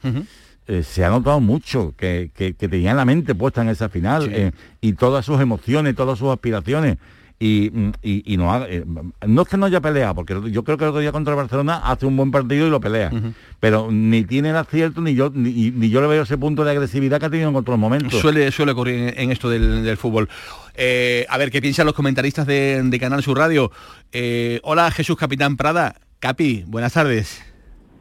[0.67, 4.31] eh, se ha notado mucho que, que, que tenía la mente puesta en esa final
[4.33, 6.99] eh, y todas sus emociones, todas sus aspiraciones.
[7.45, 8.85] Y, mm, y- y no, ha- eh,
[9.27, 11.37] no es que no haya peleado, porque yo creo que el otro día contra el
[11.39, 13.11] Barcelona hace un buen partido y lo pelea.
[13.59, 16.71] Pero ni tiene el acierto, ni yo, ni, ni yo le veo ese punto de
[16.71, 18.21] agresividad que ha tenido en otros momentos.
[18.21, 20.29] Suele, suele ocurrir en, en esto del, del fútbol.
[20.75, 23.73] Eh, a ver, ¿qué piensan los comentaristas de, de Canal Sur Radio?
[24.13, 25.97] Eh, hola, Jesús Capitán Prada.
[26.21, 27.43] Capi, buenas tardes.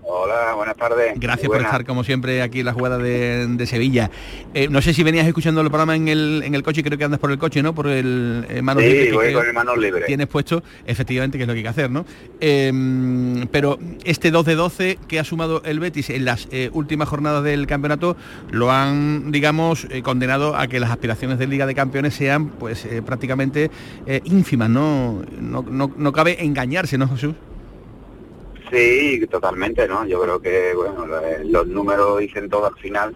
[0.04, 1.14] Hola, buenas tardes.
[1.18, 4.10] Gracias por estar, como siempre, aquí en la jugada de, de Sevilla.
[4.54, 7.04] Eh, no sé si venías escuchando el programa en el, en el coche, creo que
[7.04, 7.76] andas por el coche, ¿no?
[7.76, 10.06] Por el eh, manos Sí, libres que voy con el manos libres.
[10.08, 12.06] Tienes puesto, efectivamente, que es lo que hay que hacer, ¿no?
[12.40, 17.08] Eh, pero este 2 de 12 que ha sumado el Betis en las eh, últimas
[17.08, 18.18] jornadas del campeonato
[18.50, 22.88] lo han, digamos, eh, condenado a que las aspiraciones de Liga de Campeones sean, pues,
[23.06, 23.70] prácticamente
[24.24, 25.22] ínfimas, ¿no?
[25.40, 27.36] No, no- no cabe engañarse, ¿no, Jesús?
[28.72, 30.06] Sí, totalmente, ¿no?
[30.06, 33.14] Yo creo que, bueno, la- los números dicen todo al final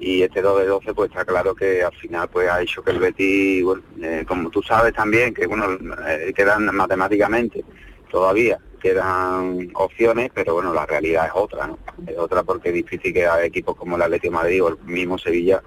[0.00, 2.90] y este 2 de 12 pues está claro que al final pues ha hecho que
[2.90, 5.66] el Betis, bueno, eh, como tú sabes también, que bueno,
[6.08, 7.64] eh, quedan matemáticamente
[8.10, 11.78] todavía, quedan opciones, pero bueno, la realidad es otra, ¿no?
[12.06, 15.16] Es otra porque es difícil que equipos como el Atlético de Madrid o el mismo
[15.18, 15.62] Sevilla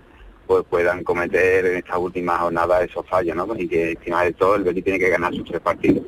[0.47, 3.47] pues puedan cometer en esta última jornada esos fallos, ¿no?
[3.57, 6.03] Y que encima de todo el Betis tiene que ganar sus tres partidos.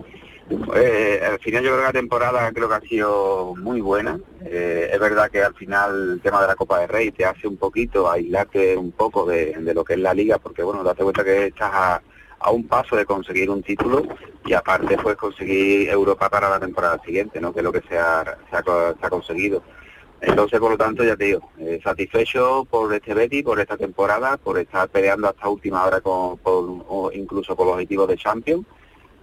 [0.75, 4.19] Eh, al final yo creo que la temporada creo que ha sido muy buena.
[4.45, 7.47] Eh, es verdad que al final el tema de la Copa de Rey te hace
[7.47, 11.23] un poquito aislarte un poco de, lo que es la liga, porque bueno, date cuenta
[11.23, 12.01] que estás a,
[12.51, 14.03] un paso de conseguir un título
[14.45, 17.53] y aparte pues conseguir Europa para la temporada siguiente, ¿no?
[17.53, 19.63] Que es lo que se ha, se ha, co- se ha conseguido.
[20.19, 24.35] Entonces, por lo tanto, ya te digo, eh, satisfecho por este Betty, por esta temporada,
[24.37, 26.37] por estar peleando hasta última hora con,
[27.13, 28.65] incluso por los objetivos de Champions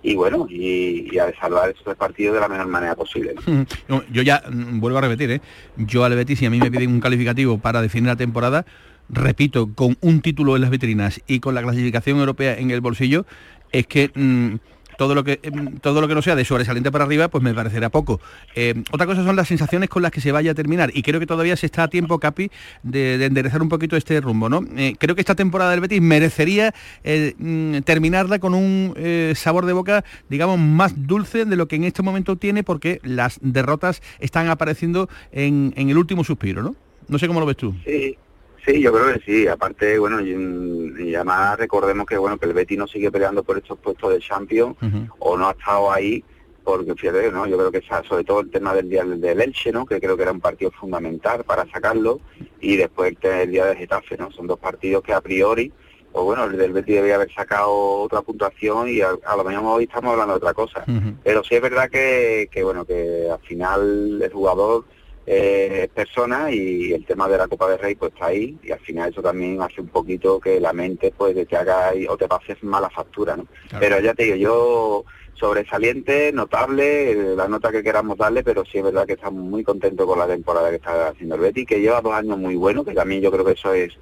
[0.03, 3.35] y bueno, y, a salvar estos partidos de la mejor manera posible.
[4.13, 5.41] Yo ya mm, vuelvo a repetir, ¿eh?
[5.77, 8.65] yo al Betis, si a mí me piden un calificativo para definir la temporada,
[9.09, 13.27] repito, con un título en las vitrinas y con la clasificación europea en el bolsillo,
[13.73, 14.57] es que mm,
[15.01, 17.55] todo lo que em, todo lo que no sea de sobresaliente para arriba, pues me
[17.55, 18.21] parecerá poco.
[18.55, 21.19] Eh, otra cosa son las sensaciones con las que se vaya a terminar y creo
[21.19, 22.51] que todavía se está a tiempo, Capi,
[22.83, 24.63] de, enderezar un poquito este rumbo, ¿no?
[24.77, 28.95] Eh, creo que esta temporada del Betis merecería eh, mm, terminarla con un
[29.37, 33.39] sabor de boca, digamos, más dulce de lo que en este momento tiene, porque las
[33.41, 36.77] derrotas están apareciendo en, en el último suspiro, ¿no?
[37.09, 37.75] No sé cómo lo ves tú.
[37.87, 38.19] Sí.
[38.65, 39.47] Sí, yo creo que sí.
[39.47, 43.79] Aparte, bueno, y, además recordemos que bueno que el Betis no sigue peleando por estos
[43.79, 44.77] puestos de Champions
[45.19, 46.25] o no ha estado ahí
[46.63, 47.47] porque fíjate, ¿no?
[47.47, 49.87] Yo creo que sobre todo el tema del día del Elche, ¿no?
[49.87, 52.21] Que creo que era un partido fundamental para sacarlo
[52.61, 54.31] y después el día del Getafe, ¿no?
[54.31, 55.73] Son dos partidos que a priori
[56.13, 59.85] pues bueno, el del Betis debía haber sacado otra puntuación y a, lo mejor hoy
[59.85, 60.85] estamos hablando de otra cosa.
[61.23, 64.87] Pero sí es verdad que, que, bueno, que al final el jugador
[65.33, 68.59] eh, personas y el tema de la Copa de Rey pues está ahí.
[68.65, 72.17] Y al final eso también hace un poquito que la mente pues te haga o
[72.17, 73.47] te pases mala factura, ¿no?
[73.79, 78.79] Pero ya te digo, yo sobresaliente, notable, eh, la nota que queramos darle, pero sí
[78.79, 81.81] es verdad que estamos muy contentos con la temporada que está haciendo el Betty, que
[81.81, 83.93] lleva dos años muy buenos, que también yo creo que eso es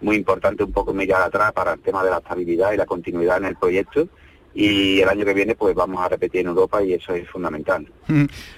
[0.00, 3.38] muy importante un poco mirar atrás para el tema de la estabilidad y la continuidad
[3.38, 4.08] en el proyecto
[4.58, 7.86] y el año que viene pues vamos a repetir en Europa y eso es fundamental.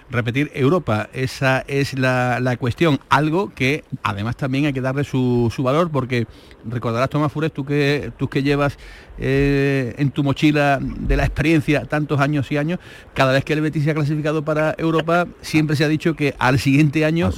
[0.08, 5.90] Repetir Europa, esa es la, cuestión, algo que además también hay que darle su, valor
[5.90, 6.28] porque
[6.64, 8.78] recordarás Tomás Fures, tú que, tú que llevas
[9.18, 12.78] eh, en tu mochila de la experiencia tantos años y años,
[13.12, 16.32] cada vez que el Betis se ha clasificado para Europa siempre se ha dicho que
[16.38, 17.30] al siguiente año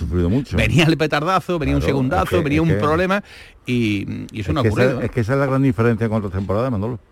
[0.52, 3.24] venía el petardazo, venía un segundazo, venía un problema
[3.64, 5.00] y, eso no ha ocurrido.
[5.00, 7.09] es que esa es la gran diferencia con otra temporada, Manolo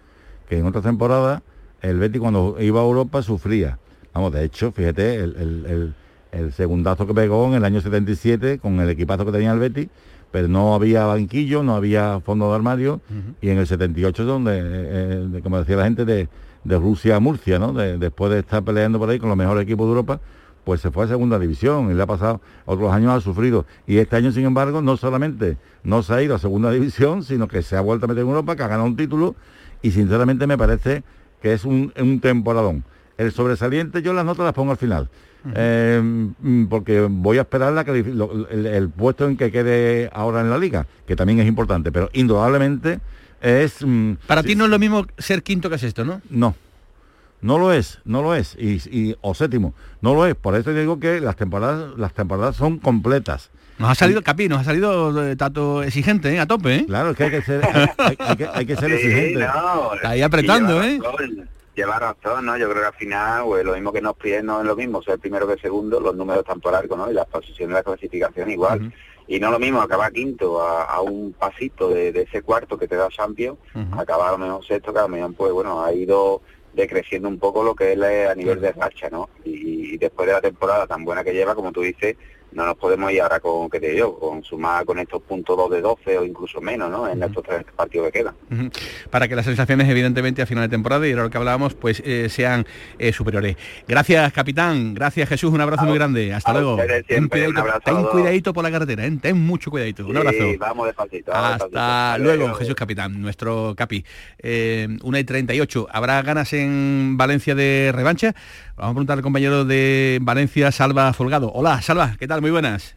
[0.49, 1.43] que en otra temporada
[1.83, 3.79] el Betis cuando iba a Europa sufría.
[4.15, 5.95] Vamos, de hecho, fíjate, el,
[6.53, 9.89] segundazo que pegó en el año 77 con el equipazo que tenía el Betis,
[10.31, 13.01] pero no había banquillo, no había fondo de armario,
[13.41, 16.29] y en el 78 donde, eh, como decía la gente, de,
[16.65, 17.73] Rusia a Murcia, ¿no?
[17.73, 20.21] después de estar peleando por ahí con los mejores equipos de Europa,
[20.65, 23.97] pues se fue a segunda división y le ha pasado otros años ha sufrido y
[23.97, 27.63] este año sin embargo no solamente no se ha ido a segunda división sino que
[27.63, 29.35] se ha vuelto a meter en Europa que ha ganado un título
[29.83, 31.03] y sinceramente me parece
[31.43, 32.85] que es un, temporadón.
[33.17, 35.09] El sobresaliente yo las notas las pongo al final.
[35.55, 40.59] Eh, mm, porque voy a esperar la, el, puesto en que quede ahora en la
[40.59, 43.01] liga, que también es importante, pero indudablemente
[43.41, 43.85] es...
[43.85, 46.21] Mm, Para ti no es lo mismo ser quinto que es esto, ¿no?
[46.29, 46.55] No,
[47.41, 50.35] no lo es, no lo es, y, o séptimo, no lo es.
[50.35, 53.51] Por eso digo que las temporadas, las temporadas son completas.
[53.79, 56.41] Nos ha salido, Capi, nos ha salido eh, tanto exigente, ¿eh?
[56.41, 56.87] a tope, ¿eh?
[56.87, 57.63] Claro, es que hay que ser,
[58.53, 59.45] hay, que, ser exigente.
[59.45, 60.99] Está ahí apretando, ¿eh?
[61.77, 62.59] lleva razón, ¿no?
[62.59, 65.01] Yo creo que al final, pues, lo mismo que nos piden no es lo mismo,
[65.01, 67.09] ser primero que segundo, los números están por algo, ¿no?
[67.09, 68.93] Y las posiciones de la clasificación igual.
[69.29, 73.09] Y no lo mismo acabar quinto a, un pasito de, ese cuarto que te da
[73.09, 73.59] Champions,
[73.93, 76.43] acabar a lo mejor sexto, que a lo mejor, pues bueno, ha ido
[76.75, 79.29] decreciendo un poco lo que es a nivel de racha, ¿no?
[79.45, 82.17] Y, y, después de la temporada tan buena que lleva, como tú dices,
[82.53, 85.71] no nos podemos ir ahora con, que te digo, con sumar con estos puntos 2
[85.71, 87.09] de 12 o incluso menos, ¿no?
[87.09, 88.35] En estos tres partidos que quedan.
[89.11, 92.03] Para que las sensaciones, evidentemente, a final de temporada, y era lo que hablábamos, pues
[92.05, 92.67] eh, sean
[92.99, 93.57] eh, superiores.
[93.87, 94.95] Gracias, capitán.
[94.95, 95.53] Gracias, Jesús.
[95.53, 96.33] Un abrazo muy grande.
[96.33, 96.79] Hasta luego.
[97.07, 99.19] ten, cuidadito, por la carretera, ¿eh?
[99.21, 100.07] ten mucho cuidadito.
[100.07, 100.45] un abrazo.
[100.59, 101.33] vamos despacito.
[101.33, 104.05] Hasta luego, Jesús Capitán, nuestro capi.
[105.03, 105.89] Una y 38.
[105.91, 108.35] ¿Habrá ganas en Valencia de revancha?
[108.79, 111.51] Vamos a preguntar al compañero de Valencia, Salva Folgado.
[111.53, 112.41] Hola, Salva, ¿qué tal?
[112.41, 112.95] Muy buenas.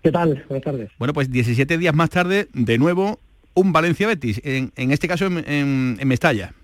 [0.00, 0.44] ¿Qué tal?
[0.48, 0.90] Buenas tardes.
[0.96, 3.18] Bueno, pues 17 días más tarde, de nuevo,
[3.54, 6.54] un Valencia-Betis, en, este caso en, Mestalla.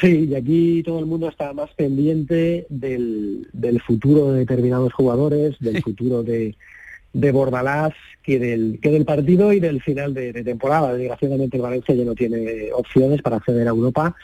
[0.00, 3.46] Sí, y aquí todo el mundo está más pendiente del,
[3.86, 6.56] futuro de determinados jugadores, del futuro de,
[7.12, 7.92] de Bordalás
[8.24, 10.92] que del, que del partido y del final de, de temporada.
[10.92, 14.16] Desgraciadamente el Valencia ya no tiene opciones para acceder a Europa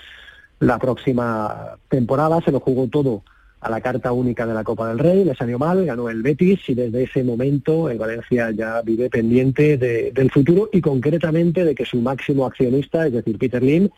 [0.61, 2.41] la próxima temporada.
[2.45, 3.23] Se lo jugó todo
[3.65, 6.61] a la carta única de la Copa del Rey, le salió mal, ganó el Betis
[6.69, 11.87] y desde ese momento el Valencia ya vive pendiente del futuro y concretamente de que
[11.87, 13.89] su máximo accionista, es decir, Peter Lim,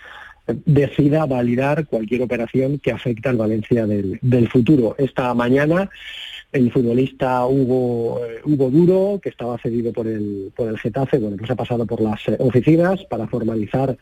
[0.65, 4.95] decida validar cualquier operación que afecte al Valencia del, futuro.
[4.99, 5.91] Esta mañana
[6.53, 11.37] el futbolista Hugo, eh, Hugo Duro, que estaba cedido por el, por el Getafe, bueno,
[11.37, 13.99] pues ha pasado por las eh, oficinas para formalizar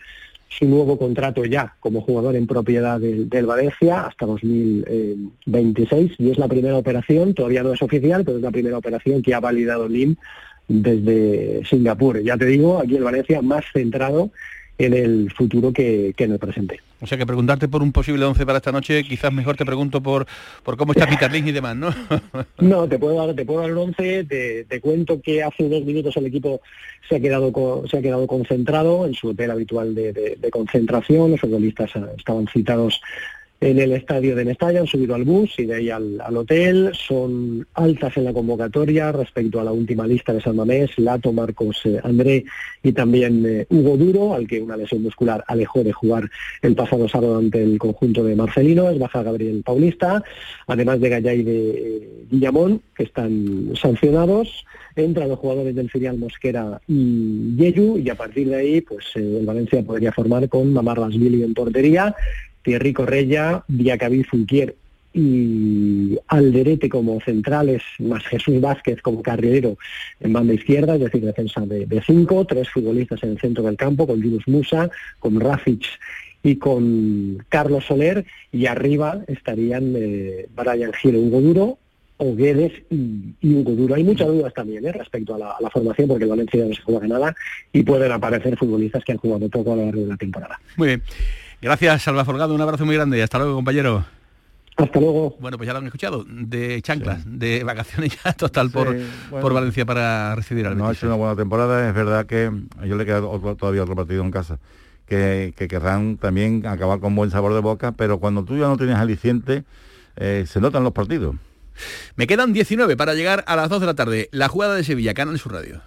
[0.48, 6.48] su nuevo contrato ya como jugador en propiedad del, Valencia hasta 2026 y es la
[6.48, 10.16] primera operación, todavía no es oficial, pero es la primera operación que ha validado LIM
[10.68, 12.22] desde Singapur.
[12.22, 14.30] Ya te digo, aquí el Valencia más centrado
[14.78, 16.80] en el futuro que, que en el presente.
[17.00, 20.02] O sea que preguntarte por un posible 11 para esta noche, quizás mejor te pregunto
[20.02, 20.26] por,
[20.62, 21.94] por cómo está Peter Lynch y demás, ¿no?
[22.58, 25.84] no, te puedo dar, te puedo dar el 11, te, te, cuento que hace unos
[25.84, 26.60] minutos el equipo
[27.08, 27.52] se ha quedado
[27.90, 32.46] se ha quedado concentrado en su hotel habitual de, de, de concentración, los futbolistas estaban
[32.48, 33.00] citados
[33.64, 36.90] en el estadio de Mestalla, han subido al bus y de ahí al, hotel.
[36.92, 41.80] Son altas en la convocatoria respecto a la última lista de San Mamés, Lato, Marcos,
[41.84, 42.44] eh, André
[42.82, 46.28] y también eh, Hugo Duro, al que una lesión muscular alejó de jugar
[46.60, 48.90] el pasado sábado ante el conjunto de Marcelino.
[48.90, 50.22] Es baja Gabriel Paulista,
[50.66, 54.66] además de Gallay de eh, Guillamón, que están sancionados.
[54.94, 59.46] Entran los jugadores del filial Mosquera y Yeyu y a partir de ahí pues el
[59.46, 62.14] Valencia podría formar con Mamarras Billy en portería
[62.64, 64.74] Thierry Correia, Diacabí Fulquier
[65.12, 69.78] y Alderete como centrales, más Jesús Vázquez como carrilero
[70.18, 74.08] en banda izquierda, es decir, defensa de, cinco, tres futbolistas en el centro del campo,
[74.08, 75.84] con Yunus Musa, con Rafic
[76.42, 81.78] y con Carlos Soler, y arriba estarían eh, Brian Gil Hugo Duro,
[82.16, 83.94] o Guedes y, Hugo Duro.
[83.94, 84.92] Hay muchas dudas también ¿eh?
[84.92, 87.34] respecto a la, formación, porque el Valencia no se juega nada,
[87.72, 90.58] y pueden aparecer futbolistas que han jugado poco a lo largo de la temporada.
[90.76, 91.02] Muy bien.
[91.60, 94.04] Gracias, Salva Folgado, un abrazo muy grande y hasta luego, compañero.
[94.76, 95.36] Hasta luego.
[95.38, 98.96] Bueno, pues ya lo han escuchado, de chanclas, de vacaciones ya total por,
[99.30, 102.50] por Valencia para recibir al No ha hecho una buena temporada, es verdad que
[102.84, 104.58] yo le queda todavía otro partido en casa,
[105.06, 108.96] que, querrán también acabar con buen sabor de boca, pero cuando tú ya no tienes
[108.96, 109.64] aliciente,
[110.16, 111.36] eh, se notan los partidos.
[112.16, 114.28] Me quedan 19 para llegar a las 2 de la tarde.
[114.32, 115.82] La jugada de Sevilla, Canal su radio.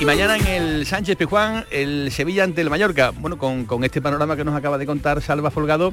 [0.00, 3.10] Y mañana en el Sánchez Pijuán, el Sevilla ante el Mallorca.
[3.10, 5.92] Bueno, con, este panorama que nos acaba de contar Salva Folgado,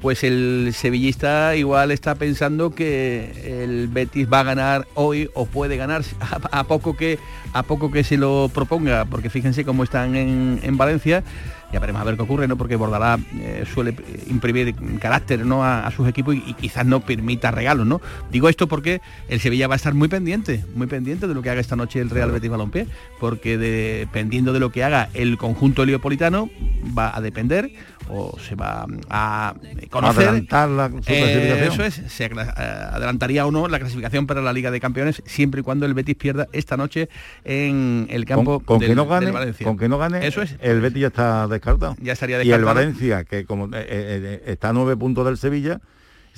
[0.00, 5.76] pues el sevillista igual está pensando que el Betis va a ganar hoy o puede
[5.76, 6.02] ganar
[6.52, 7.18] a, poco que
[7.52, 11.24] a poco que se lo proponga, porque fíjense cómo están en, en Valencia
[11.72, 12.56] ya veremos a ver qué ocurre, ¿no?
[12.56, 13.94] Porque Bordalá eh, suele
[14.28, 15.64] imprimir carácter ¿no?
[15.64, 18.00] a, sus equipos y, quizás no permita regalos, ¿no?
[18.30, 21.50] Digo esto porque el Sevilla va a estar muy pendiente, muy pendiente de lo que
[21.50, 22.86] haga esta noche el Real Betis Balompié,
[23.20, 26.50] porque dependiendo de lo que haga el conjunto heliopolitano
[26.96, 27.70] va a depender
[28.08, 29.54] o se va a
[29.90, 34.70] conocer adelantar la eh, eso es se adelantaría o no la clasificación para la Liga
[34.70, 37.08] de Campeones siempre y cuando el Betis pierda esta noche
[37.44, 39.66] en el campo con, del, que no gane Valencia.
[39.66, 40.56] con que no gane eso es.
[40.60, 41.96] el Betis ya está descartado.
[42.00, 45.38] Ya estaría descartado y el Valencia que como eh, eh, está a nueve puntos del
[45.38, 45.80] Sevilla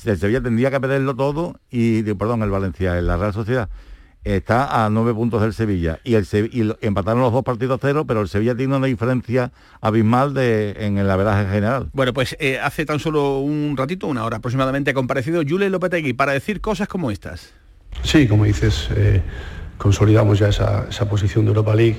[0.05, 3.69] el Sevilla tendría que perderlo todo y perdón el Valencia en la Real Sociedad
[4.27, 8.29] está a nueve puntos del Sevilla y, el empataron los dos partidos cero, pero el
[8.29, 11.89] Sevilla tiene una diferencia abismal de, en el averaje general.
[11.93, 16.13] Bueno, pues eh, hace tan solo un ratito, una hora aproximadamente, ha comparecido Julio Lopetegui
[16.13, 17.53] para decir cosas como estas.
[18.03, 19.23] Sí, como dices, eh,
[19.79, 21.97] consolidamos ya esa, posición de Europa League.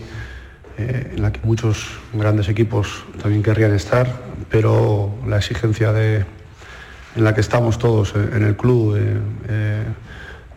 [0.79, 6.23] Eh, en la que muchos grandes equipos también querrían estar, pero la exigencia de,
[7.15, 8.95] en la que estamos todos en el club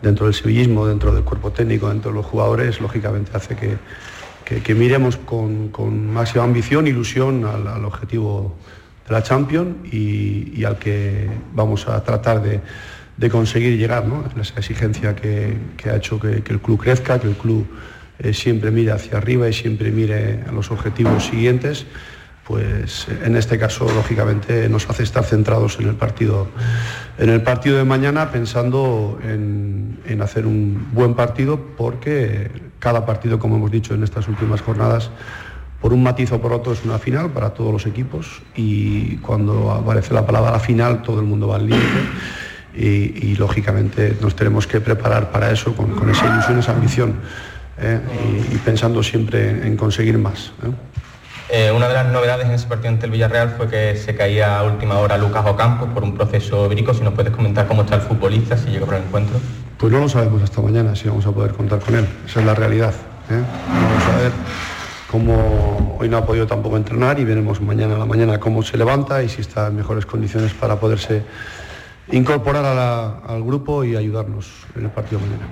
[0.01, 3.77] dentro del civillismo, dentro del cuerpo técnico, dentro de los jugadores, lógicamente hace que,
[4.59, 8.55] que, miremos con, máxima ambición, ilusión al, objetivo
[9.07, 14.23] de la Champions y, al que vamos a tratar de, conseguir llegar, ¿no?
[14.41, 17.67] esa exigencia que, ha hecho que, el club crezca, que el club
[18.19, 21.85] eh, siempre mire hacia arriba y siempre mire a los objetivos siguientes
[22.45, 26.47] pues en este caso lógicamente nos hace estar centrados en el partido
[27.17, 33.55] en el partido de mañana pensando en, hacer un buen partido porque cada partido como
[33.55, 35.09] hemos dicho en estas últimas jornadas
[35.79, 39.71] por un matiz o por otro es una final para todos los equipos y cuando
[39.71, 41.99] aparece la palabra final todo el mundo va al límite
[42.75, 47.15] y, lógicamente nos tenemos que preparar para eso con, esa ilusión, esa ambición
[47.77, 47.99] ¿eh?
[48.53, 50.51] y, pensando siempre en, conseguir más.
[50.63, 50.71] ¿eh?
[51.53, 54.57] Eh, una de las novedades en ese partido ante el Villarreal fue que se caía
[54.57, 56.93] a última hora Lucas Ocampo por un proceso vírico.
[56.93, 59.37] Si nos puedes comentar cómo está el futbolista, si llega por el encuentro.
[59.77, 62.07] Pues no lo sabemos hasta mañana si vamos a poder contar con él.
[62.25, 62.93] Esa es la realidad.
[63.29, 63.43] ¿eh?
[63.67, 64.31] Vamos a ver
[65.11, 68.77] cómo hoy no ha podido tampoco entrenar y veremos mañana a la mañana cómo se
[68.77, 71.23] levanta y si está en mejores condiciones para poderse
[72.13, 72.63] incorporar
[73.27, 75.49] al grupo y ayudarnos en el partido mañana.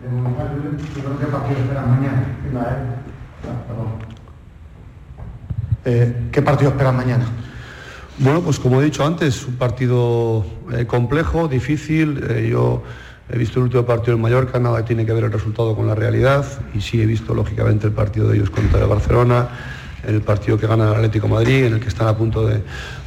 [0.00, 2.24] ¿Qué partido esperan mañana?
[5.84, 7.26] Eh, ¿Qué partido esperan mañana?
[8.18, 12.22] Bueno, pues como he dicho antes, un partido eh, complejo, difícil.
[12.28, 12.82] Eh, yo
[13.30, 15.94] he visto el último partido en Mallorca, nada tiene que ver el resultado con la
[15.94, 16.44] realidad.
[16.74, 19.48] Y sí he visto, lógicamente, el partido de ellos contra el Barcelona,
[20.06, 22.62] el partido que gana el Atlético Madrid, en el que están a punto de,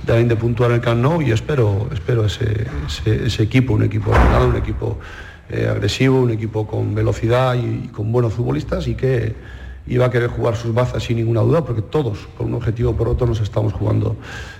[0.05, 1.21] de, puntuar el Camp Nou.
[1.21, 2.67] Y espero, espero ese,
[3.05, 4.99] ese, equipo, un equipo ordenado, un equipo
[5.49, 9.35] eh, agresivo, un equipo con velocidad y, con buenos futbolistas y que
[9.85, 12.95] iba a querer jugar sus bazas sin ninguna duda, porque todos, por un objetivo o
[12.95, 14.15] por otro, nos estamos jugando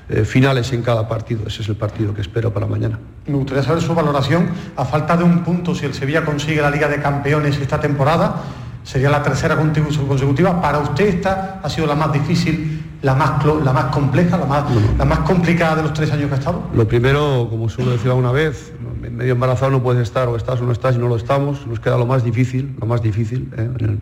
[0.10, 1.48] eh, finales en cada partido.
[1.48, 3.00] Ese es el partido que espero para mañana.
[3.26, 4.50] Me gustaría saber su valoración.
[4.76, 8.44] A falta de un punto, si el Sevilla consigue la Liga de Campeones esta temporada,
[8.84, 10.62] sería la tercera consecutiva.
[10.62, 12.73] Para usted esta ha sido la más difícil,
[13.04, 14.64] la más, la más compleja, la más,
[14.98, 16.64] la más complicada de los tres años que ha estado.
[16.74, 18.74] Lo primero, como suelo decir una vez,
[19.12, 21.68] medio embarazado no puedes estar, o estás o no estás y no lo estamos.
[21.68, 23.70] Nos queda lo más difícil, lo más difícil ¿eh?
[23.80, 24.02] en,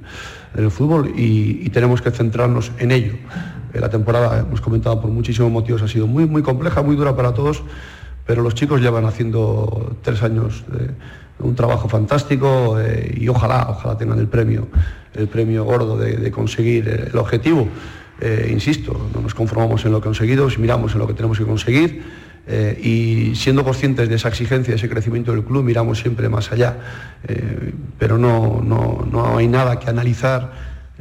[0.56, 3.14] el, fútbol y, tenemos que centrarnos en ello.
[3.74, 7.16] Eh, la temporada, hemos comentado por muchísimos motivos, ha sido muy, muy compleja, muy dura
[7.16, 7.64] para todos,
[8.28, 10.92] pero los chicos llevan haciendo tres años de
[11.40, 14.68] un trabajo fantástico eh, y ojalá, ojalá tengan el premio,
[15.16, 17.68] el premio gordo de, conseguir el objetivo.
[18.50, 22.04] Insisto, no nos conformamos en lo conseguido, si miramos en lo que tenemos que conseguir
[22.48, 26.52] eh, y siendo conscientes de esa exigencia, de ese crecimiento del club, miramos siempre más
[26.52, 26.78] allá.
[27.28, 30.52] Eh, pero no, no, no, hay nada que analizar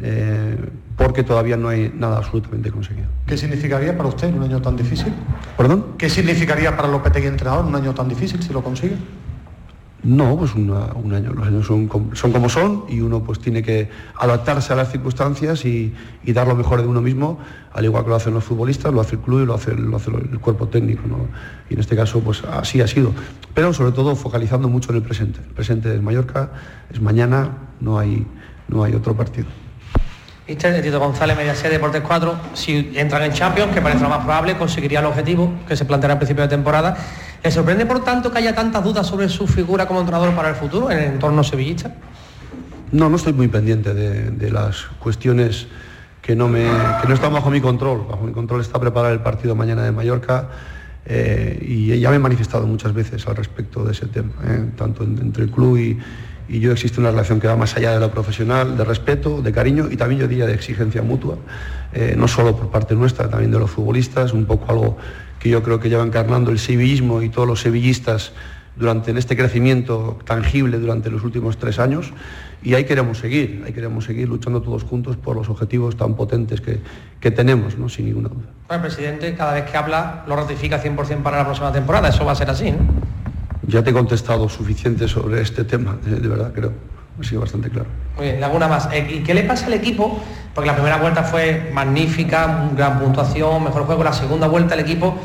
[0.03, 0.57] eh,
[0.97, 3.09] porque todavía no hay nada absolutamente conseguido.
[3.27, 5.13] ¿Qué significaría para usted un año tan difícil?
[5.57, 5.87] ¿Perdón?
[5.97, 8.97] ¿Qué significaría para Lopetegui entrenador un año tan difícil si lo consigue?
[10.03, 10.73] No, pues un
[11.13, 14.91] año, los años son, son, como son y uno pues tiene que adaptarse a las
[14.91, 15.95] circunstancias y,
[16.25, 17.39] dar lo mejor de uno mismo,
[17.73, 19.97] al igual que lo hacen los futbolistas, lo hace el club y lo hace, lo
[19.97, 21.03] hace el cuerpo técnico.
[21.69, 23.13] Y en este caso pues así ha sido.
[23.53, 25.41] Pero sobre todo focalizando mucho en el presente.
[25.41, 26.51] El presente es Mallorca,
[26.91, 28.27] es mañana, no hay,
[28.69, 29.49] no hay otro partido.
[30.49, 34.57] Mister Tito González, Mediaset Deportes 4, si entran en Champions, que parece lo más probable,
[34.57, 36.97] conseguiría el objetivo que se planteará al principio de temporada
[37.43, 40.55] ¿Le sorprende, por tanto, que haya tantas dudas sobre su figura como entrenador para el
[40.57, 41.95] futuro en el entorno sevillista?
[42.93, 45.67] No, no estoy muy pendiente de, las cuestiones
[46.21, 48.07] que no, están bajo mi control.
[48.09, 50.49] Bajo mi control está preparar el partido mañana de Mallorca
[51.07, 54.33] eh, y ya me he manifestado muchas veces al respecto de ese tema.
[54.45, 55.99] Eh, tanto entre el club y,
[56.51, 59.87] yo existe una relación que va más allá de lo profesional, de respeto, de cariño
[59.89, 61.37] y también yo diría de exigencia mutua,
[61.93, 64.97] eh, no solo por parte nuestra, también de los futbolistas, un poco algo
[65.41, 68.33] que yo creo que lleva encarnando el sevillismo y todos los sevillistas
[68.77, 72.13] durante en este crecimiento tangible durante los últimos tres años
[72.63, 76.61] y ahí queremos seguir, ahí queremos seguir luchando todos juntos por los objetivos tan potentes
[76.61, 76.81] que,
[77.19, 77.89] que tenemos, ¿no?
[77.89, 78.47] sin ninguna duda.
[78.71, 82.33] el presidente cada vez que habla lo ratifica 100% para la próxima temporada, eso va
[82.33, 82.79] a ser así, ¿no?
[83.67, 86.73] Ya te he contestado suficiente sobre este tema, de verdad creo,
[87.19, 87.89] ha sido bastante claro.
[88.17, 88.89] Muy bien, alguna más.
[88.93, 90.21] Eh, ¿Y qué le pasa al equipo?
[90.55, 94.05] Porque la primera vuelta fue magnífica, gran puntuación, mejor juego.
[94.05, 95.17] La segunda vuelta el equipo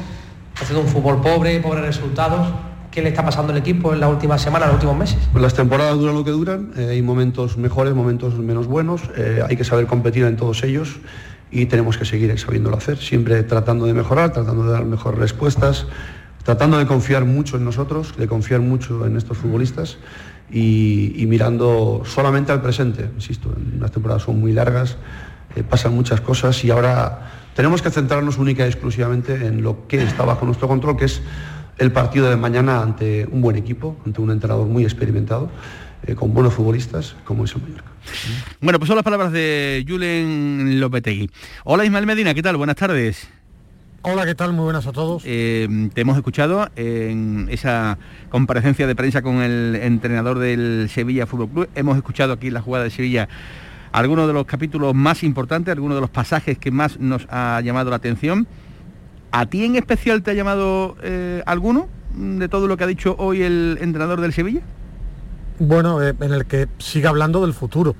[0.59, 2.53] ha sido un fútbol pobre, pobres resultados.
[2.91, 5.17] ¿Qué le está pasando al equipo en la última semana, en los últimos meses?
[5.33, 9.43] Pues las temporadas duran lo que duran, eh, hay momentos mejores, momentos menos buenos, eh,
[9.45, 10.99] hay que saber competir en todos ellos
[11.51, 15.87] y tenemos que seguir sabiéndolo hacer, siempre tratando de mejorar, tratando de dar mejores respuestas,
[16.43, 19.97] tratando de confiar mucho en nosotros, de confiar mucho en estos futbolistas
[20.51, 23.09] y, mirando solamente al presente.
[23.15, 24.97] Insisto, las temporadas son muy largas,
[25.55, 30.03] eh, pasan muchas cosas y ahora tenemos que centrarnos única y exclusivamente en lo que
[30.03, 31.21] está bajo nuestro control, que es
[31.77, 35.49] el partido de mañana ante un buen equipo, ante un entrenador muy experimentado,
[36.05, 37.91] eh, con buenos futbolistas como es el Mallorca.
[38.61, 41.29] Bueno, pues son las palabras de Julen Lopetegui.
[41.63, 42.57] Hola Ismael Medina, ¿qué tal?
[42.57, 43.27] Buenas tardes.
[44.07, 44.53] Hola, ¿qué tal?
[44.53, 45.23] Muy buenas a todos.
[45.25, 47.97] Eh, te hemos escuchado en esa
[48.29, 51.69] comparecencia de prensa con el entrenador del Sevilla Fútbol Club.
[51.73, 53.27] Hemos escuchado aquí la jugada de Sevilla
[53.91, 57.89] algunos de los capítulos más importantes, algunos de los pasajes que más nos ha llamado
[57.89, 58.45] la atención.
[59.31, 63.15] ¿A ti en especial te ha llamado eh, alguno de todo lo que ha dicho
[63.17, 64.61] hoy el entrenador del Sevilla?
[65.57, 67.95] Bueno, eh, en el que siga hablando del futuro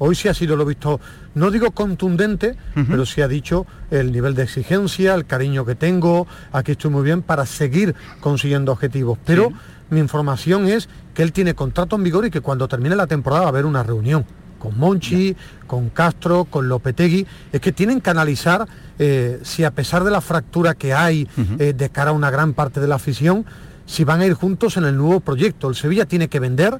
[0.00, 1.00] Hoy sí ha sido, lo visto,
[1.38, 2.56] no digo contundente,
[2.88, 7.02] pero sí ha dicho el nivel de exigencia, el cariño que tengo, aquí estoy muy
[7.02, 9.18] bien para seguir consiguiendo objetivos.
[9.24, 9.52] Pero
[9.90, 13.42] mi información es que él tiene contrato en vigor y que cuando termine la temporada
[13.42, 14.24] va a haber una reunión
[14.58, 15.36] con Monchi,
[15.66, 18.66] con Castro, con Lopetegui, es que tienen que analizar
[18.98, 21.28] eh, si a pesar de la fractura que hay
[21.58, 23.46] eh, de cara a una gran parte de la afición,
[23.86, 25.68] si van a ir juntos en el nuevo proyecto.
[25.68, 26.78] El Sevilla tiene que vender,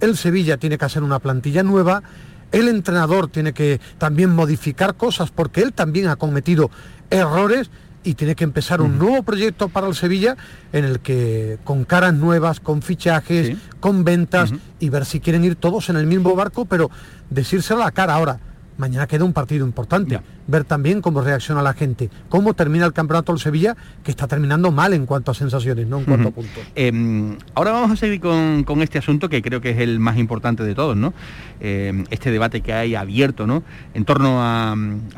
[0.00, 2.02] el Sevilla tiene que hacer una plantilla nueva,
[2.52, 6.70] el entrenador tiene que también modificar cosas porque él también ha cometido
[7.10, 7.70] errores
[8.04, 10.36] y tiene que empezar un nuevo proyecto para el Sevilla
[10.72, 15.56] en el que con caras nuevas, con fichajes, con ventas y ver si quieren ir
[15.56, 16.90] todos en el mismo barco, pero
[17.30, 18.14] decírselo a la cara.
[18.14, 18.40] Ahora
[18.82, 20.20] mañana queda un partido importante.
[20.48, 24.72] Ver también cómo reacciona la gente, cómo termina el campeonato del Sevilla, que está terminando
[24.72, 26.64] mal en cuanto a sensaciones, no en cuanto a puntos.
[26.74, 30.64] Em, ahora vamos a seguir con, este asunto que creo que es el más importante
[30.64, 31.14] de todos, ¿no?
[31.60, 33.62] Em, este debate que hay abierto, ¿no?
[33.94, 34.74] En torno a,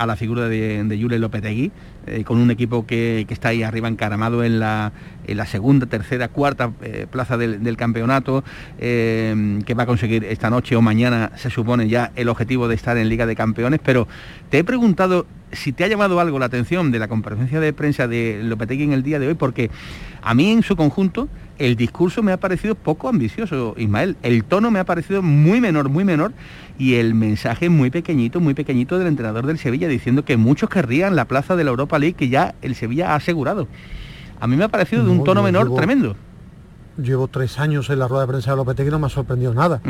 [0.06, 1.72] la figura de, de López Lopetegui,
[2.06, 4.92] eh, con un equipo que, está ahí arriba encaramado en la,
[5.26, 8.44] en la segunda, tercera, cuarta eh, plaza del, del campeonato,
[8.78, 12.74] eh, que va a conseguir esta noche o mañana, se supone ya el objetivo de
[12.74, 14.08] estar en Liga de Campeones, pero
[14.50, 18.08] te he preguntado si te ha llamado algo la atención de la comparecencia de prensa
[18.08, 19.70] de Lopetegui en el día de hoy, porque
[20.22, 24.16] a mí en su conjunto el discurso me ha parecido poco ambicioso, Ismael.
[24.22, 26.32] El tono me ha parecido muy menor, muy menor,
[26.78, 31.14] y el mensaje muy pequeñito, muy pequeñito del entrenador del Sevilla, diciendo que muchos querrían
[31.14, 33.68] la plaza de la Europa League que ya el Sevilla ha asegurado.
[34.40, 36.16] A mí me ha parecido de un No, tono menor llevo- tremendo.
[36.96, 39.52] Llevo tres años en la rueda de prensa de Lopetegui y no me ha sorprendido
[39.52, 39.80] nada.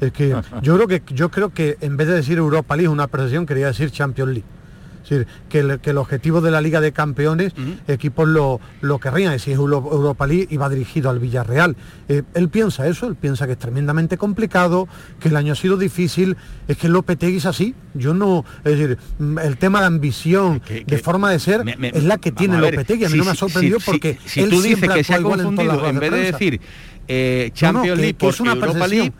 [0.00, 3.08] Es que yo creo que yo creo que en vez de decir Europa League, una
[3.08, 4.44] precisión, quería decir Champions League.
[5.02, 7.52] Es decir, que el, que el objetivo de la Liga de Campeones,
[7.88, 11.76] equipos lo, lo querrían, si es Euro- Europa League y va dirigido al Villarreal.
[12.08, 14.88] Eh, él piensa eso, él piensa que es tremendamente complicado,
[15.20, 16.36] que el año ha sido difícil,
[16.68, 17.74] es que Lopetegui es así.
[17.94, 22.04] Yo no, es decir, mm, el tema de ambición, de forma de ser, me- es
[22.04, 23.04] la que tiene a ver, Lopetegui.
[23.04, 25.04] A mí si- no me ha sorprendido si- porque si él tú dices siempre que
[25.04, 25.16] se ha
[25.88, 26.60] en vez de decir
[27.08, 28.90] eh, No, no, Champions League que por es una Europa percepción.
[29.06, 29.12] League,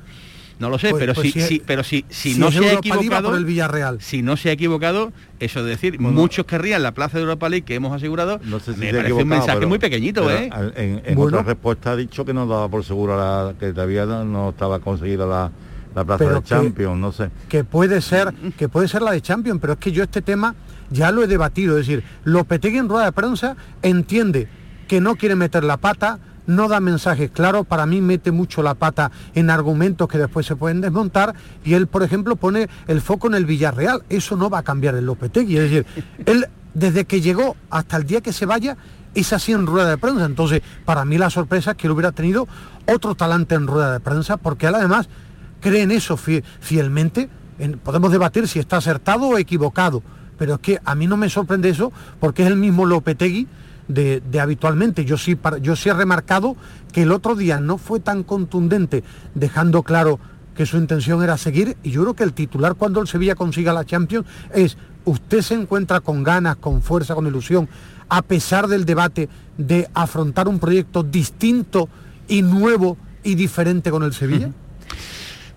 [0.62, 2.60] no lo sé, Pues- pero, pues si, es- pero si, si si no es se
[2.60, 4.00] ha Europa equivocado, por el Villarreal.
[4.00, 7.64] si no se ha equivocado, eso de decir, muchos querrían la plaza de Europa League
[7.64, 10.24] que hemos asegurado, No sé si me se ha parece un mensaje pero- muy pequeñito,
[10.24, 10.50] pero ¿eh?
[10.76, 11.38] En, en Bueno.
[11.38, 14.78] otra respuesta ha dicho que no daba por seguro la, que todavía no, no estaba
[14.78, 15.50] conseguida la,
[15.96, 17.28] la plaza Pero de que- Champions, no sé.
[17.48, 20.54] que puede ser que puede ser la de Champions, pero es que yo este tema
[20.90, 24.46] ya lo he debatido, es decir, Lopetegui en rueda de prensa entiende
[24.86, 28.74] que no quiere meter la pata, no da mensajes claros, para mí mete mucho la
[28.74, 31.34] pata en argumentos que después se pueden desmontar
[31.64, 34.95] y él, por ejemplo, pone el foco en el Villarreal, eso no va a cambiar
[34.97, 35.86] el Lopetegui, es decir,
[36.26, 38.76] él desde que llegó hasta el día que se vaya
[39.14, 42.12] es así en rueda de prensa, entonces para mí la sorpresa es que él hubiera
[42.12, 42.49] tenido
[42.86, 45.09] otro talante en rueda de prensa, porque él además
[45.61, 47.28] cree en eso fie- fielmente.
[47.59, 50.03] En- podemos debatir si está acertado o equivocado,
[50.38, 53.47] pero es que a mí no me sorprende eso porque es el mismo Lopetegui
[53.93, 55.05] de, de habitualmente.
[55.05, 56.57] Yo sí, yo sí he remarcado
[56.93, 59.03] que el otro día no fue tan contundente,
[59.34, 60.18] dejando claro
[60.57, 63.72] que su intención era seguir y yo creo que el titular cuando el Sevilla consiga
[63.72, 67.68] la Champions es usted se encuentra con ganas, con fuerza, con ilusión,
[68.09, 71.88] a pesar del debate de afrontar un proyecto distinto
[72.28, 74.51] y nuevo y diferente con el Sevilla.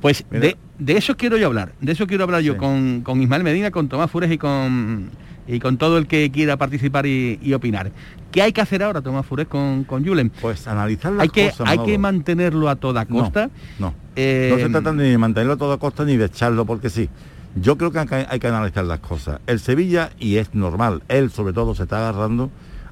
[0.01, 3.43] Pues de, de eso quiero yo hablar, de eso quiero hablar yo con, con Ismael
[3.43, 5.09] Medina, con Tomás Fures y con
[5.47, 7.91] y con todo el que quiera participar y, y opinar.
[8.31, 10.29] ¿Qué hay que hacer ahora, Tomás Fures, con, con Julen?
[10.41, 13.49] Pues analizar las hay que, cosas, Hay que mantenerlo a toda costa.
[13.79, 16.89] No, Eh, no se trata ni de mantenerlo a toda costa ni de echarlo porque
[16.89, 17.09] sí.
[17.55, 19.39] Yo creo que hay que- analizar las cosas.
[19.47, 22.49] El Sevilla, y es normal, él sobre todo se está agarrando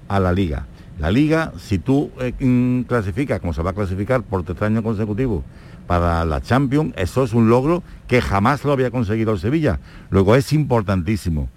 [0.08, 0.68] a la liga.
[0.99, 4.82] La liga, si tú eh, mm, clasificas, como se va a clasificar por tercer año
[4.84, 5.43] consecutivo
[5.88, 9.80] para la Champions, eso es un logro que jamás lo había conseguido el Sevilla.
[10.12, 11.49] Luego es importantísimo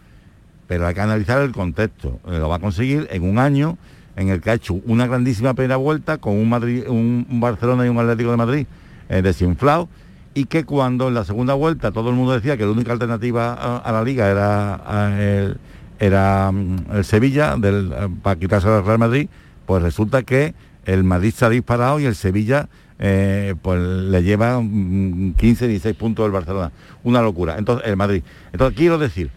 [0.67, 2.19] pero hay que analizar el contexto.
[2.27, 3.79] Eh, Lo va a conseguir en un año
[4.17, 6.85] en el que ha hecho una grandísima primera vuelta con un, Madrid,
[7.29, 8.67] Barcelona y un Atlético de Madrid
[9.09, 9.89] eh, desinflado
[10.35, 13.55] y que cuando en la segunda vuelta todo el mundo decía que la única alternativa
[13.79, 15.59] a, la liga era, el,
[15.99, 19.29] era mm, el Sevilla eh, para quitarse al Real Madrid,
[19.64, 20.55] pues resulta que
[20.85, 25.97] el Madrid se ha disparado y el Sevilla eh, pues le lleva mm, 15, 16
[25.97, 26.73] puntos del Barcelona.
[27.05, 27.57] Una locura.
[27.59, 28.23] Entonces, el Madrid.
[28.53, 29.31] Entonces, quiero decir,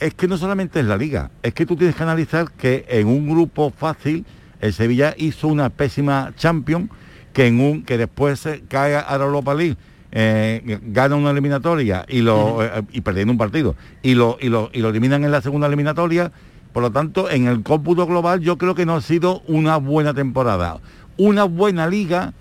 [0.00, 3.08] es que no solamente es la liga, es que tú tienes que analizar que en
[3.08, 4.24] un grupo fácil
[4.60, 6.90] el Sevilla hizo una pésima Champions
[7.32, 9.76] que en un que después eh, cae a la Europa League
[10.10, 14.70] eh, gana una eliminatoria y lo eh, y perdiendo un partido y lo, y lo
[14.72, 16.32] y lo eliminan en la segunda eliminatoria.
[16.72, 20.14] Por lo tanto en el cómputo global yo creo que no ha sido una buena
[20.14, 20.80] temporada.
[21.16, 22.32] Una buena liga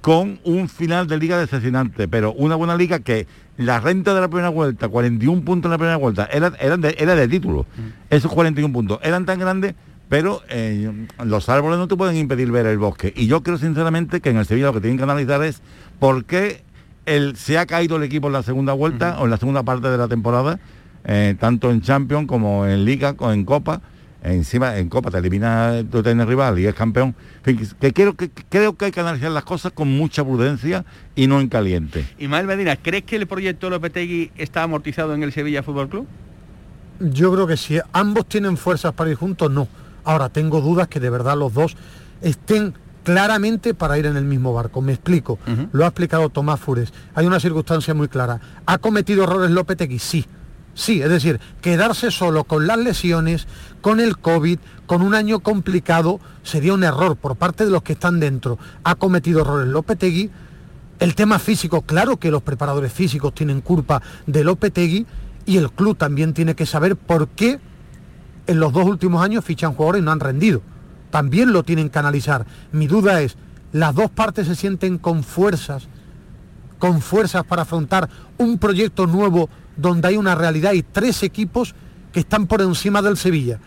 [0.00, 3.26] con un final de liga decepcionante, pero una buena liga que
[3.56, 6.94] la renta de la primera vuelta, 41 puntos en la primera vuelta, era, eran de,
[6.98, 7.66] era de título.
[8.10, 9.74] Esos 41 puntos eran tan grandes,
[10.08, 10.90] pero eh,
[11.24, 13.12] los árboles no te pueden impedir ver el bosque.
[13.16, 15.62] Y yo creo sinceramente que en el Sevilla lo que tienen que analizar es
[15.98, 16.62] por qué
[17.06, 19.88] el, se ha caído el equipo en la segunda vuelta o en la segunda parte
[19.88, 20.58] de la temporada,
[21.04, 23.82] eh, tanto en Champions como en Liga o en Copa.
[24.22, 27.14] Encima en Copa te elimina tu tenis rival y es campeón.
[27.44, 30.84] En fin, que, quiero, que creo que hay que analizar las cosas con mucha prudencia
[31.16, 32.06] y no en caliente.
[32.18, 36.06] Ismael Medina, ¿crees que el proyecto Lopetegui está amortizado en el Sevilla Fútbol Club?
[37.00, 39.66] Yo creo que si ambos tienen fuerzas para ir juntos, no.
[40.04, 41.76] Ahora, tengo dudas que de verdad los dos
[42.20, 44.80] estén claramente para ir en el mismo barco.
[44.82, 45.38] Me explico.
[45.72, 46.92] Lo ha explicado Tomás Fures.
[47.14, 48.40] Hay una circunstancia muy clara.
[48.66, 49.98] ¿Ha cometido errores Lopetegui?
[49.98, 50.24] Sí.
[50.74, 53.46] Sí, es decir, quedarse solo con las lesiones,
[53.82, 57.92] con el COVID, con un año complicado, sería un error por parte de los que
[57.92, 58.58] están dentro.
[58.84, 60.30] Ha cometido errores Lopetegui.
[60.98, 65.06] El tema físico, claro que los preparadores físicos tienen culpa de Lopetegui
[65.44, 67.60] y el club también tiene que saber por qué
[68.46, 70.62] en los dos últimos años fichan jugadores y no han rendido.
[71.10, 72.46] también lo tienen que analizar.
[72.72, 73.36] Mi duda es,
[73.70, 75.86] ¿las dos partes se sienten con fuerzas,
[76.78, 78.08] con fuerzas para afrontar
[78.38, 81.74] un proyecto nuevo donde hay una realidad y tres equipos
[82.12, 83.58] que están por encima del Sevilla?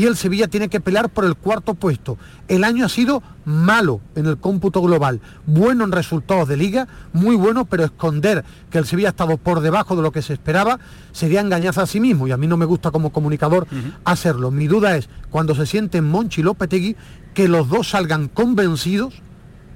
[0.00, 2.16] y el Sevilla tiene que pelear por el cuarto puesto.
[2.48, 7.36] El año ha sido malo en el cómputo global, bueno en resultados de liga, muy
[7.36, 10.78] bueno, pero esconder que el Sevilla ha estado por debajo de lo que se esperaba
[11.12, 13.66] sería engañarse a sí mismo y a mí no me gusta como comunicador
[14.04, 14.50] hacerlo.
[14.50, 16.96] Mi duda es cuando se sienten Monchi y Lopetegui
[17.34, 19.20] que los dos salgan convencidos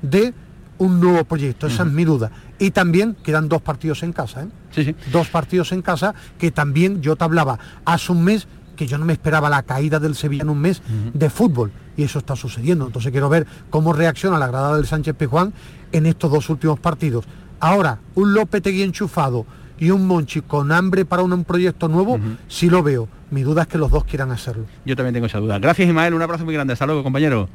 [0.02, 0.32] de
[0.78, 2.30] un nuevo proyecto, esa es mi duda.
[2.58, 4.94] Y también quedan dos partidos en casa, ¿eh?
[5.12, 9.04] Dos partidos en casa que también yo te hablaba hace un mes que yo no
[9.04, 12.86] me esperaba la caída del Sevilla en un mes de fútbol y eso está sucediendo.
[12.86, 15.52] Entonces quiero ver cómo reacciona la grada del Sánchez Pizjuán
[15.92, 17.24] en estos dos últimos partidos.
[17.60, 19.46] Ahora, un Lopetegui enchufado
[19.78, 22.18] y un Monchi con hambre para un, proyecto nuevo,
[22.48, 23.08] sí lo veo.
[23.30, 24.64] Mi duda es que los dos quieran hacerlo.
[24.84, 25.58] Yo también tengo esa duda.
[25.58, 26.72] Gracias Ismael, un abrazo muy grande.
[26.72, 27.48] Hasta luego, compañero.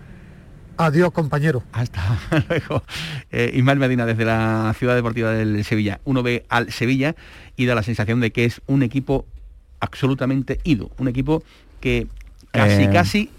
[0.79, 1.61] Adiós, compañero.
[1.73, 2.01] Hasta
[2.49, 2.83] luego.
[3.31, 5.99] Eh, Ismael Medina desde la Ciudad Deportiva del Sevilla.
[6.05, 7.15] Uno ve al Sevilla
[7.57, 9.25] y da la sensación de que es un equipo
[9.81, 10.89] absolutamente ido.
[10.97, 11.43] Un equipo
[11.81, 12.07] que
[12.51, 12.89] casi, Eh.
[12.93, 13.29] casi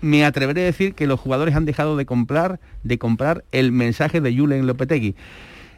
[0.00, 4.20] me atreveré a decir que los jugadores han dejado de comprar, de comprar el mensaje
[4.20, 5.16] de Julen Lopetegui.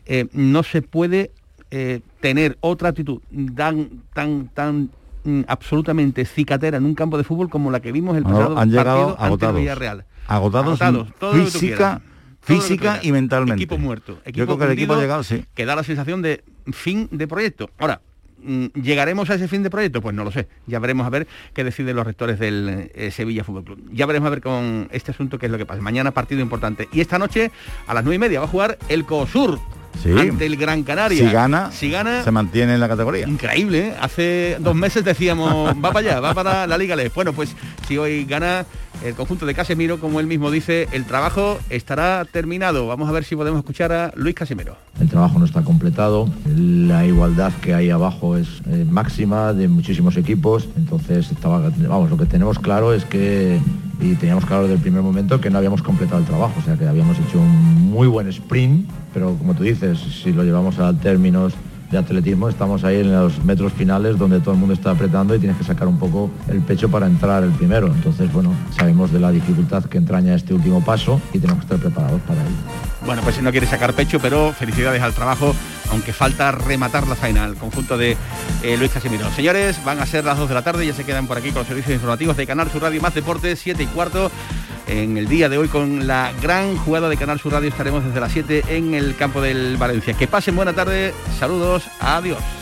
[0.04, 1.30] Eh, no se puede
[1.70, 3.22] eh, tener otra actitud
[3.56, 4.90] tan, tan, tan
[5.24, 8.58] mm, absolutamente cicatera en un campo de fútbol como la que vimos el Bueno, pasado
[8.58, 10.02] han llegado partido ante el
[10.32, 10.80] agotados.
[10.80, 12.00] Agotados, todo física,
[12.40, 13.62] física y mentalmente.
[13.62, 14.14] Equipo muerto.
[14.24, 15.44] Yo equipo creo que el equipo ha llegado, sí.
[15.54, 17.70] Que da la sensación de fin de proyecto.
[17.78, 18.00] Ahora,
[18.42, 20.00] mm, ¿llegaremos a ese fin de proyecto?
[20.00, 20.48] Pues no lo sé.
[20.66, 23.90] Ya veremos a ver qué deciden los rectores del eh, Sevilla Fútbol Club.
[23.92, 25.80] Ya veremos a ver con este asunto qué es lo que pasa.
[25.80, 26.88] Mañana partido importante.
[26.92, 27.50] Y esta noche,
[27.86, 29.58] a las nueve y media, va a jugar el COSUR.
[30.02, 30.10] Sí.
[30.10, 31.28] Ante el Gran Canaria.
[31.28, 33.28] Si gana, si gana se mantiene en la categoría.
[33.28, 33.94] Increíble, ¿eh?
[34.00, 37.14] hace dos meses decíamos, va para allá, va para la Liga LEF.
[37.14, 37.54] Bueno, pues
[37.86, 38.64] si hoy gana
[39.04, 42.86] el conjunto de Casemiro, como él mismo dice, el trabajo estará terminado.
[42.86, 44.76] Vamos a ver si podemos escuchar a Luis Casemiro.
[45.00, 50.16] El trabajo no está completado, la igualdad que hay abajo es eh, máxima de muchísimos
[50.16, 53.58] equipos, entonces estaba- vamos, lo que tenemos claro es que,
[54.00, 56.76] y teníamos claro desde el primer momento que no habíamos completado el trabajo, o sea
[56.76, 60.92] que habíamos hecho un muy buen sprint, pero como tú dices, si lo llevamos a
[60.94, 61.52] términos
[61.92, 65.38] de atletismo, estamos ahí en los metros finales donde todo el mundo está apretando y
[65.38, 67.86] tienes que sacar un poco el pecho para entrar el primero.
[67.88, 71.78] Entonces, bueno, sabemos de la dificultad que entraña este último paso y tenemos que estar
[71.78, 72.56] preparados para ello.
[73.04, 75.54] Bueno, pues si no quiere sacar pecho, pero felicidades al trabajo,
[75.90, 78.16] aunque falta rematar la faena al conjunto de
[78.62, 79.30] eh, Luis Casimiro.
[79.32, 81.58] Señores, van a ser las 2 de la tarde, ya se quedan por aquí con
[81.58, 84.30] los servicios informativos de Canal Sur Radio Más Deportes, 7 y cuarto.
[84.92, 88.20] En el día de hoy con la gran jugada de Canal Sur Radio estaremos desde
[88.20, 90.12] las 7 en el campo del Valencia.
[90.12, 92.61] Que pasen buena tarde, saludos, adiós.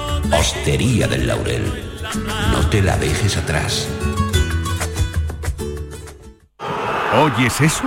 [0.31, 1.63] Hostería del Laurel,
[2.51, 3.87] no te la dejes atrás.
[7.13, 7.83] ¿Oyes eso?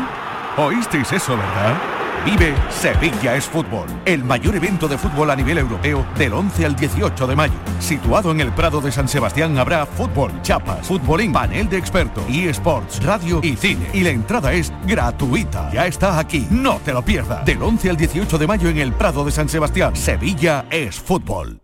[0.57, 1.76] ¿Oísteis eso, verdad?
[2.24, 6.74] Vive Sevilla es Fútbol, el mayor evento de fútbol a nivel europeo del 11 al
[6.74, 7.55] 18 de mayo.
[7.80, 13.03] Situado en el Prado de San Sebastián habrá fútbol, chapas, futbolín, panel de expertos, eSports,
[13.03, 13.91] radio y cine.
[13.93, 15.70] Y la entrada es gratuita.
[15.70, 17.45] Ya está aquí, no te lo pierdas.
[17.45, 21.63] Del 11 al 18 de mayo en el Prado de San Sebastián, Sevilla es Fútbol.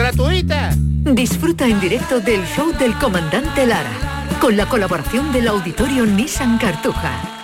[0.00, 0.76] gratuitas.
[1.14, 3.90] Disfruta en directo del show del comandante Lara,
[4.40, 7.39] con la colaboración del auditorio Nissan Cartuja.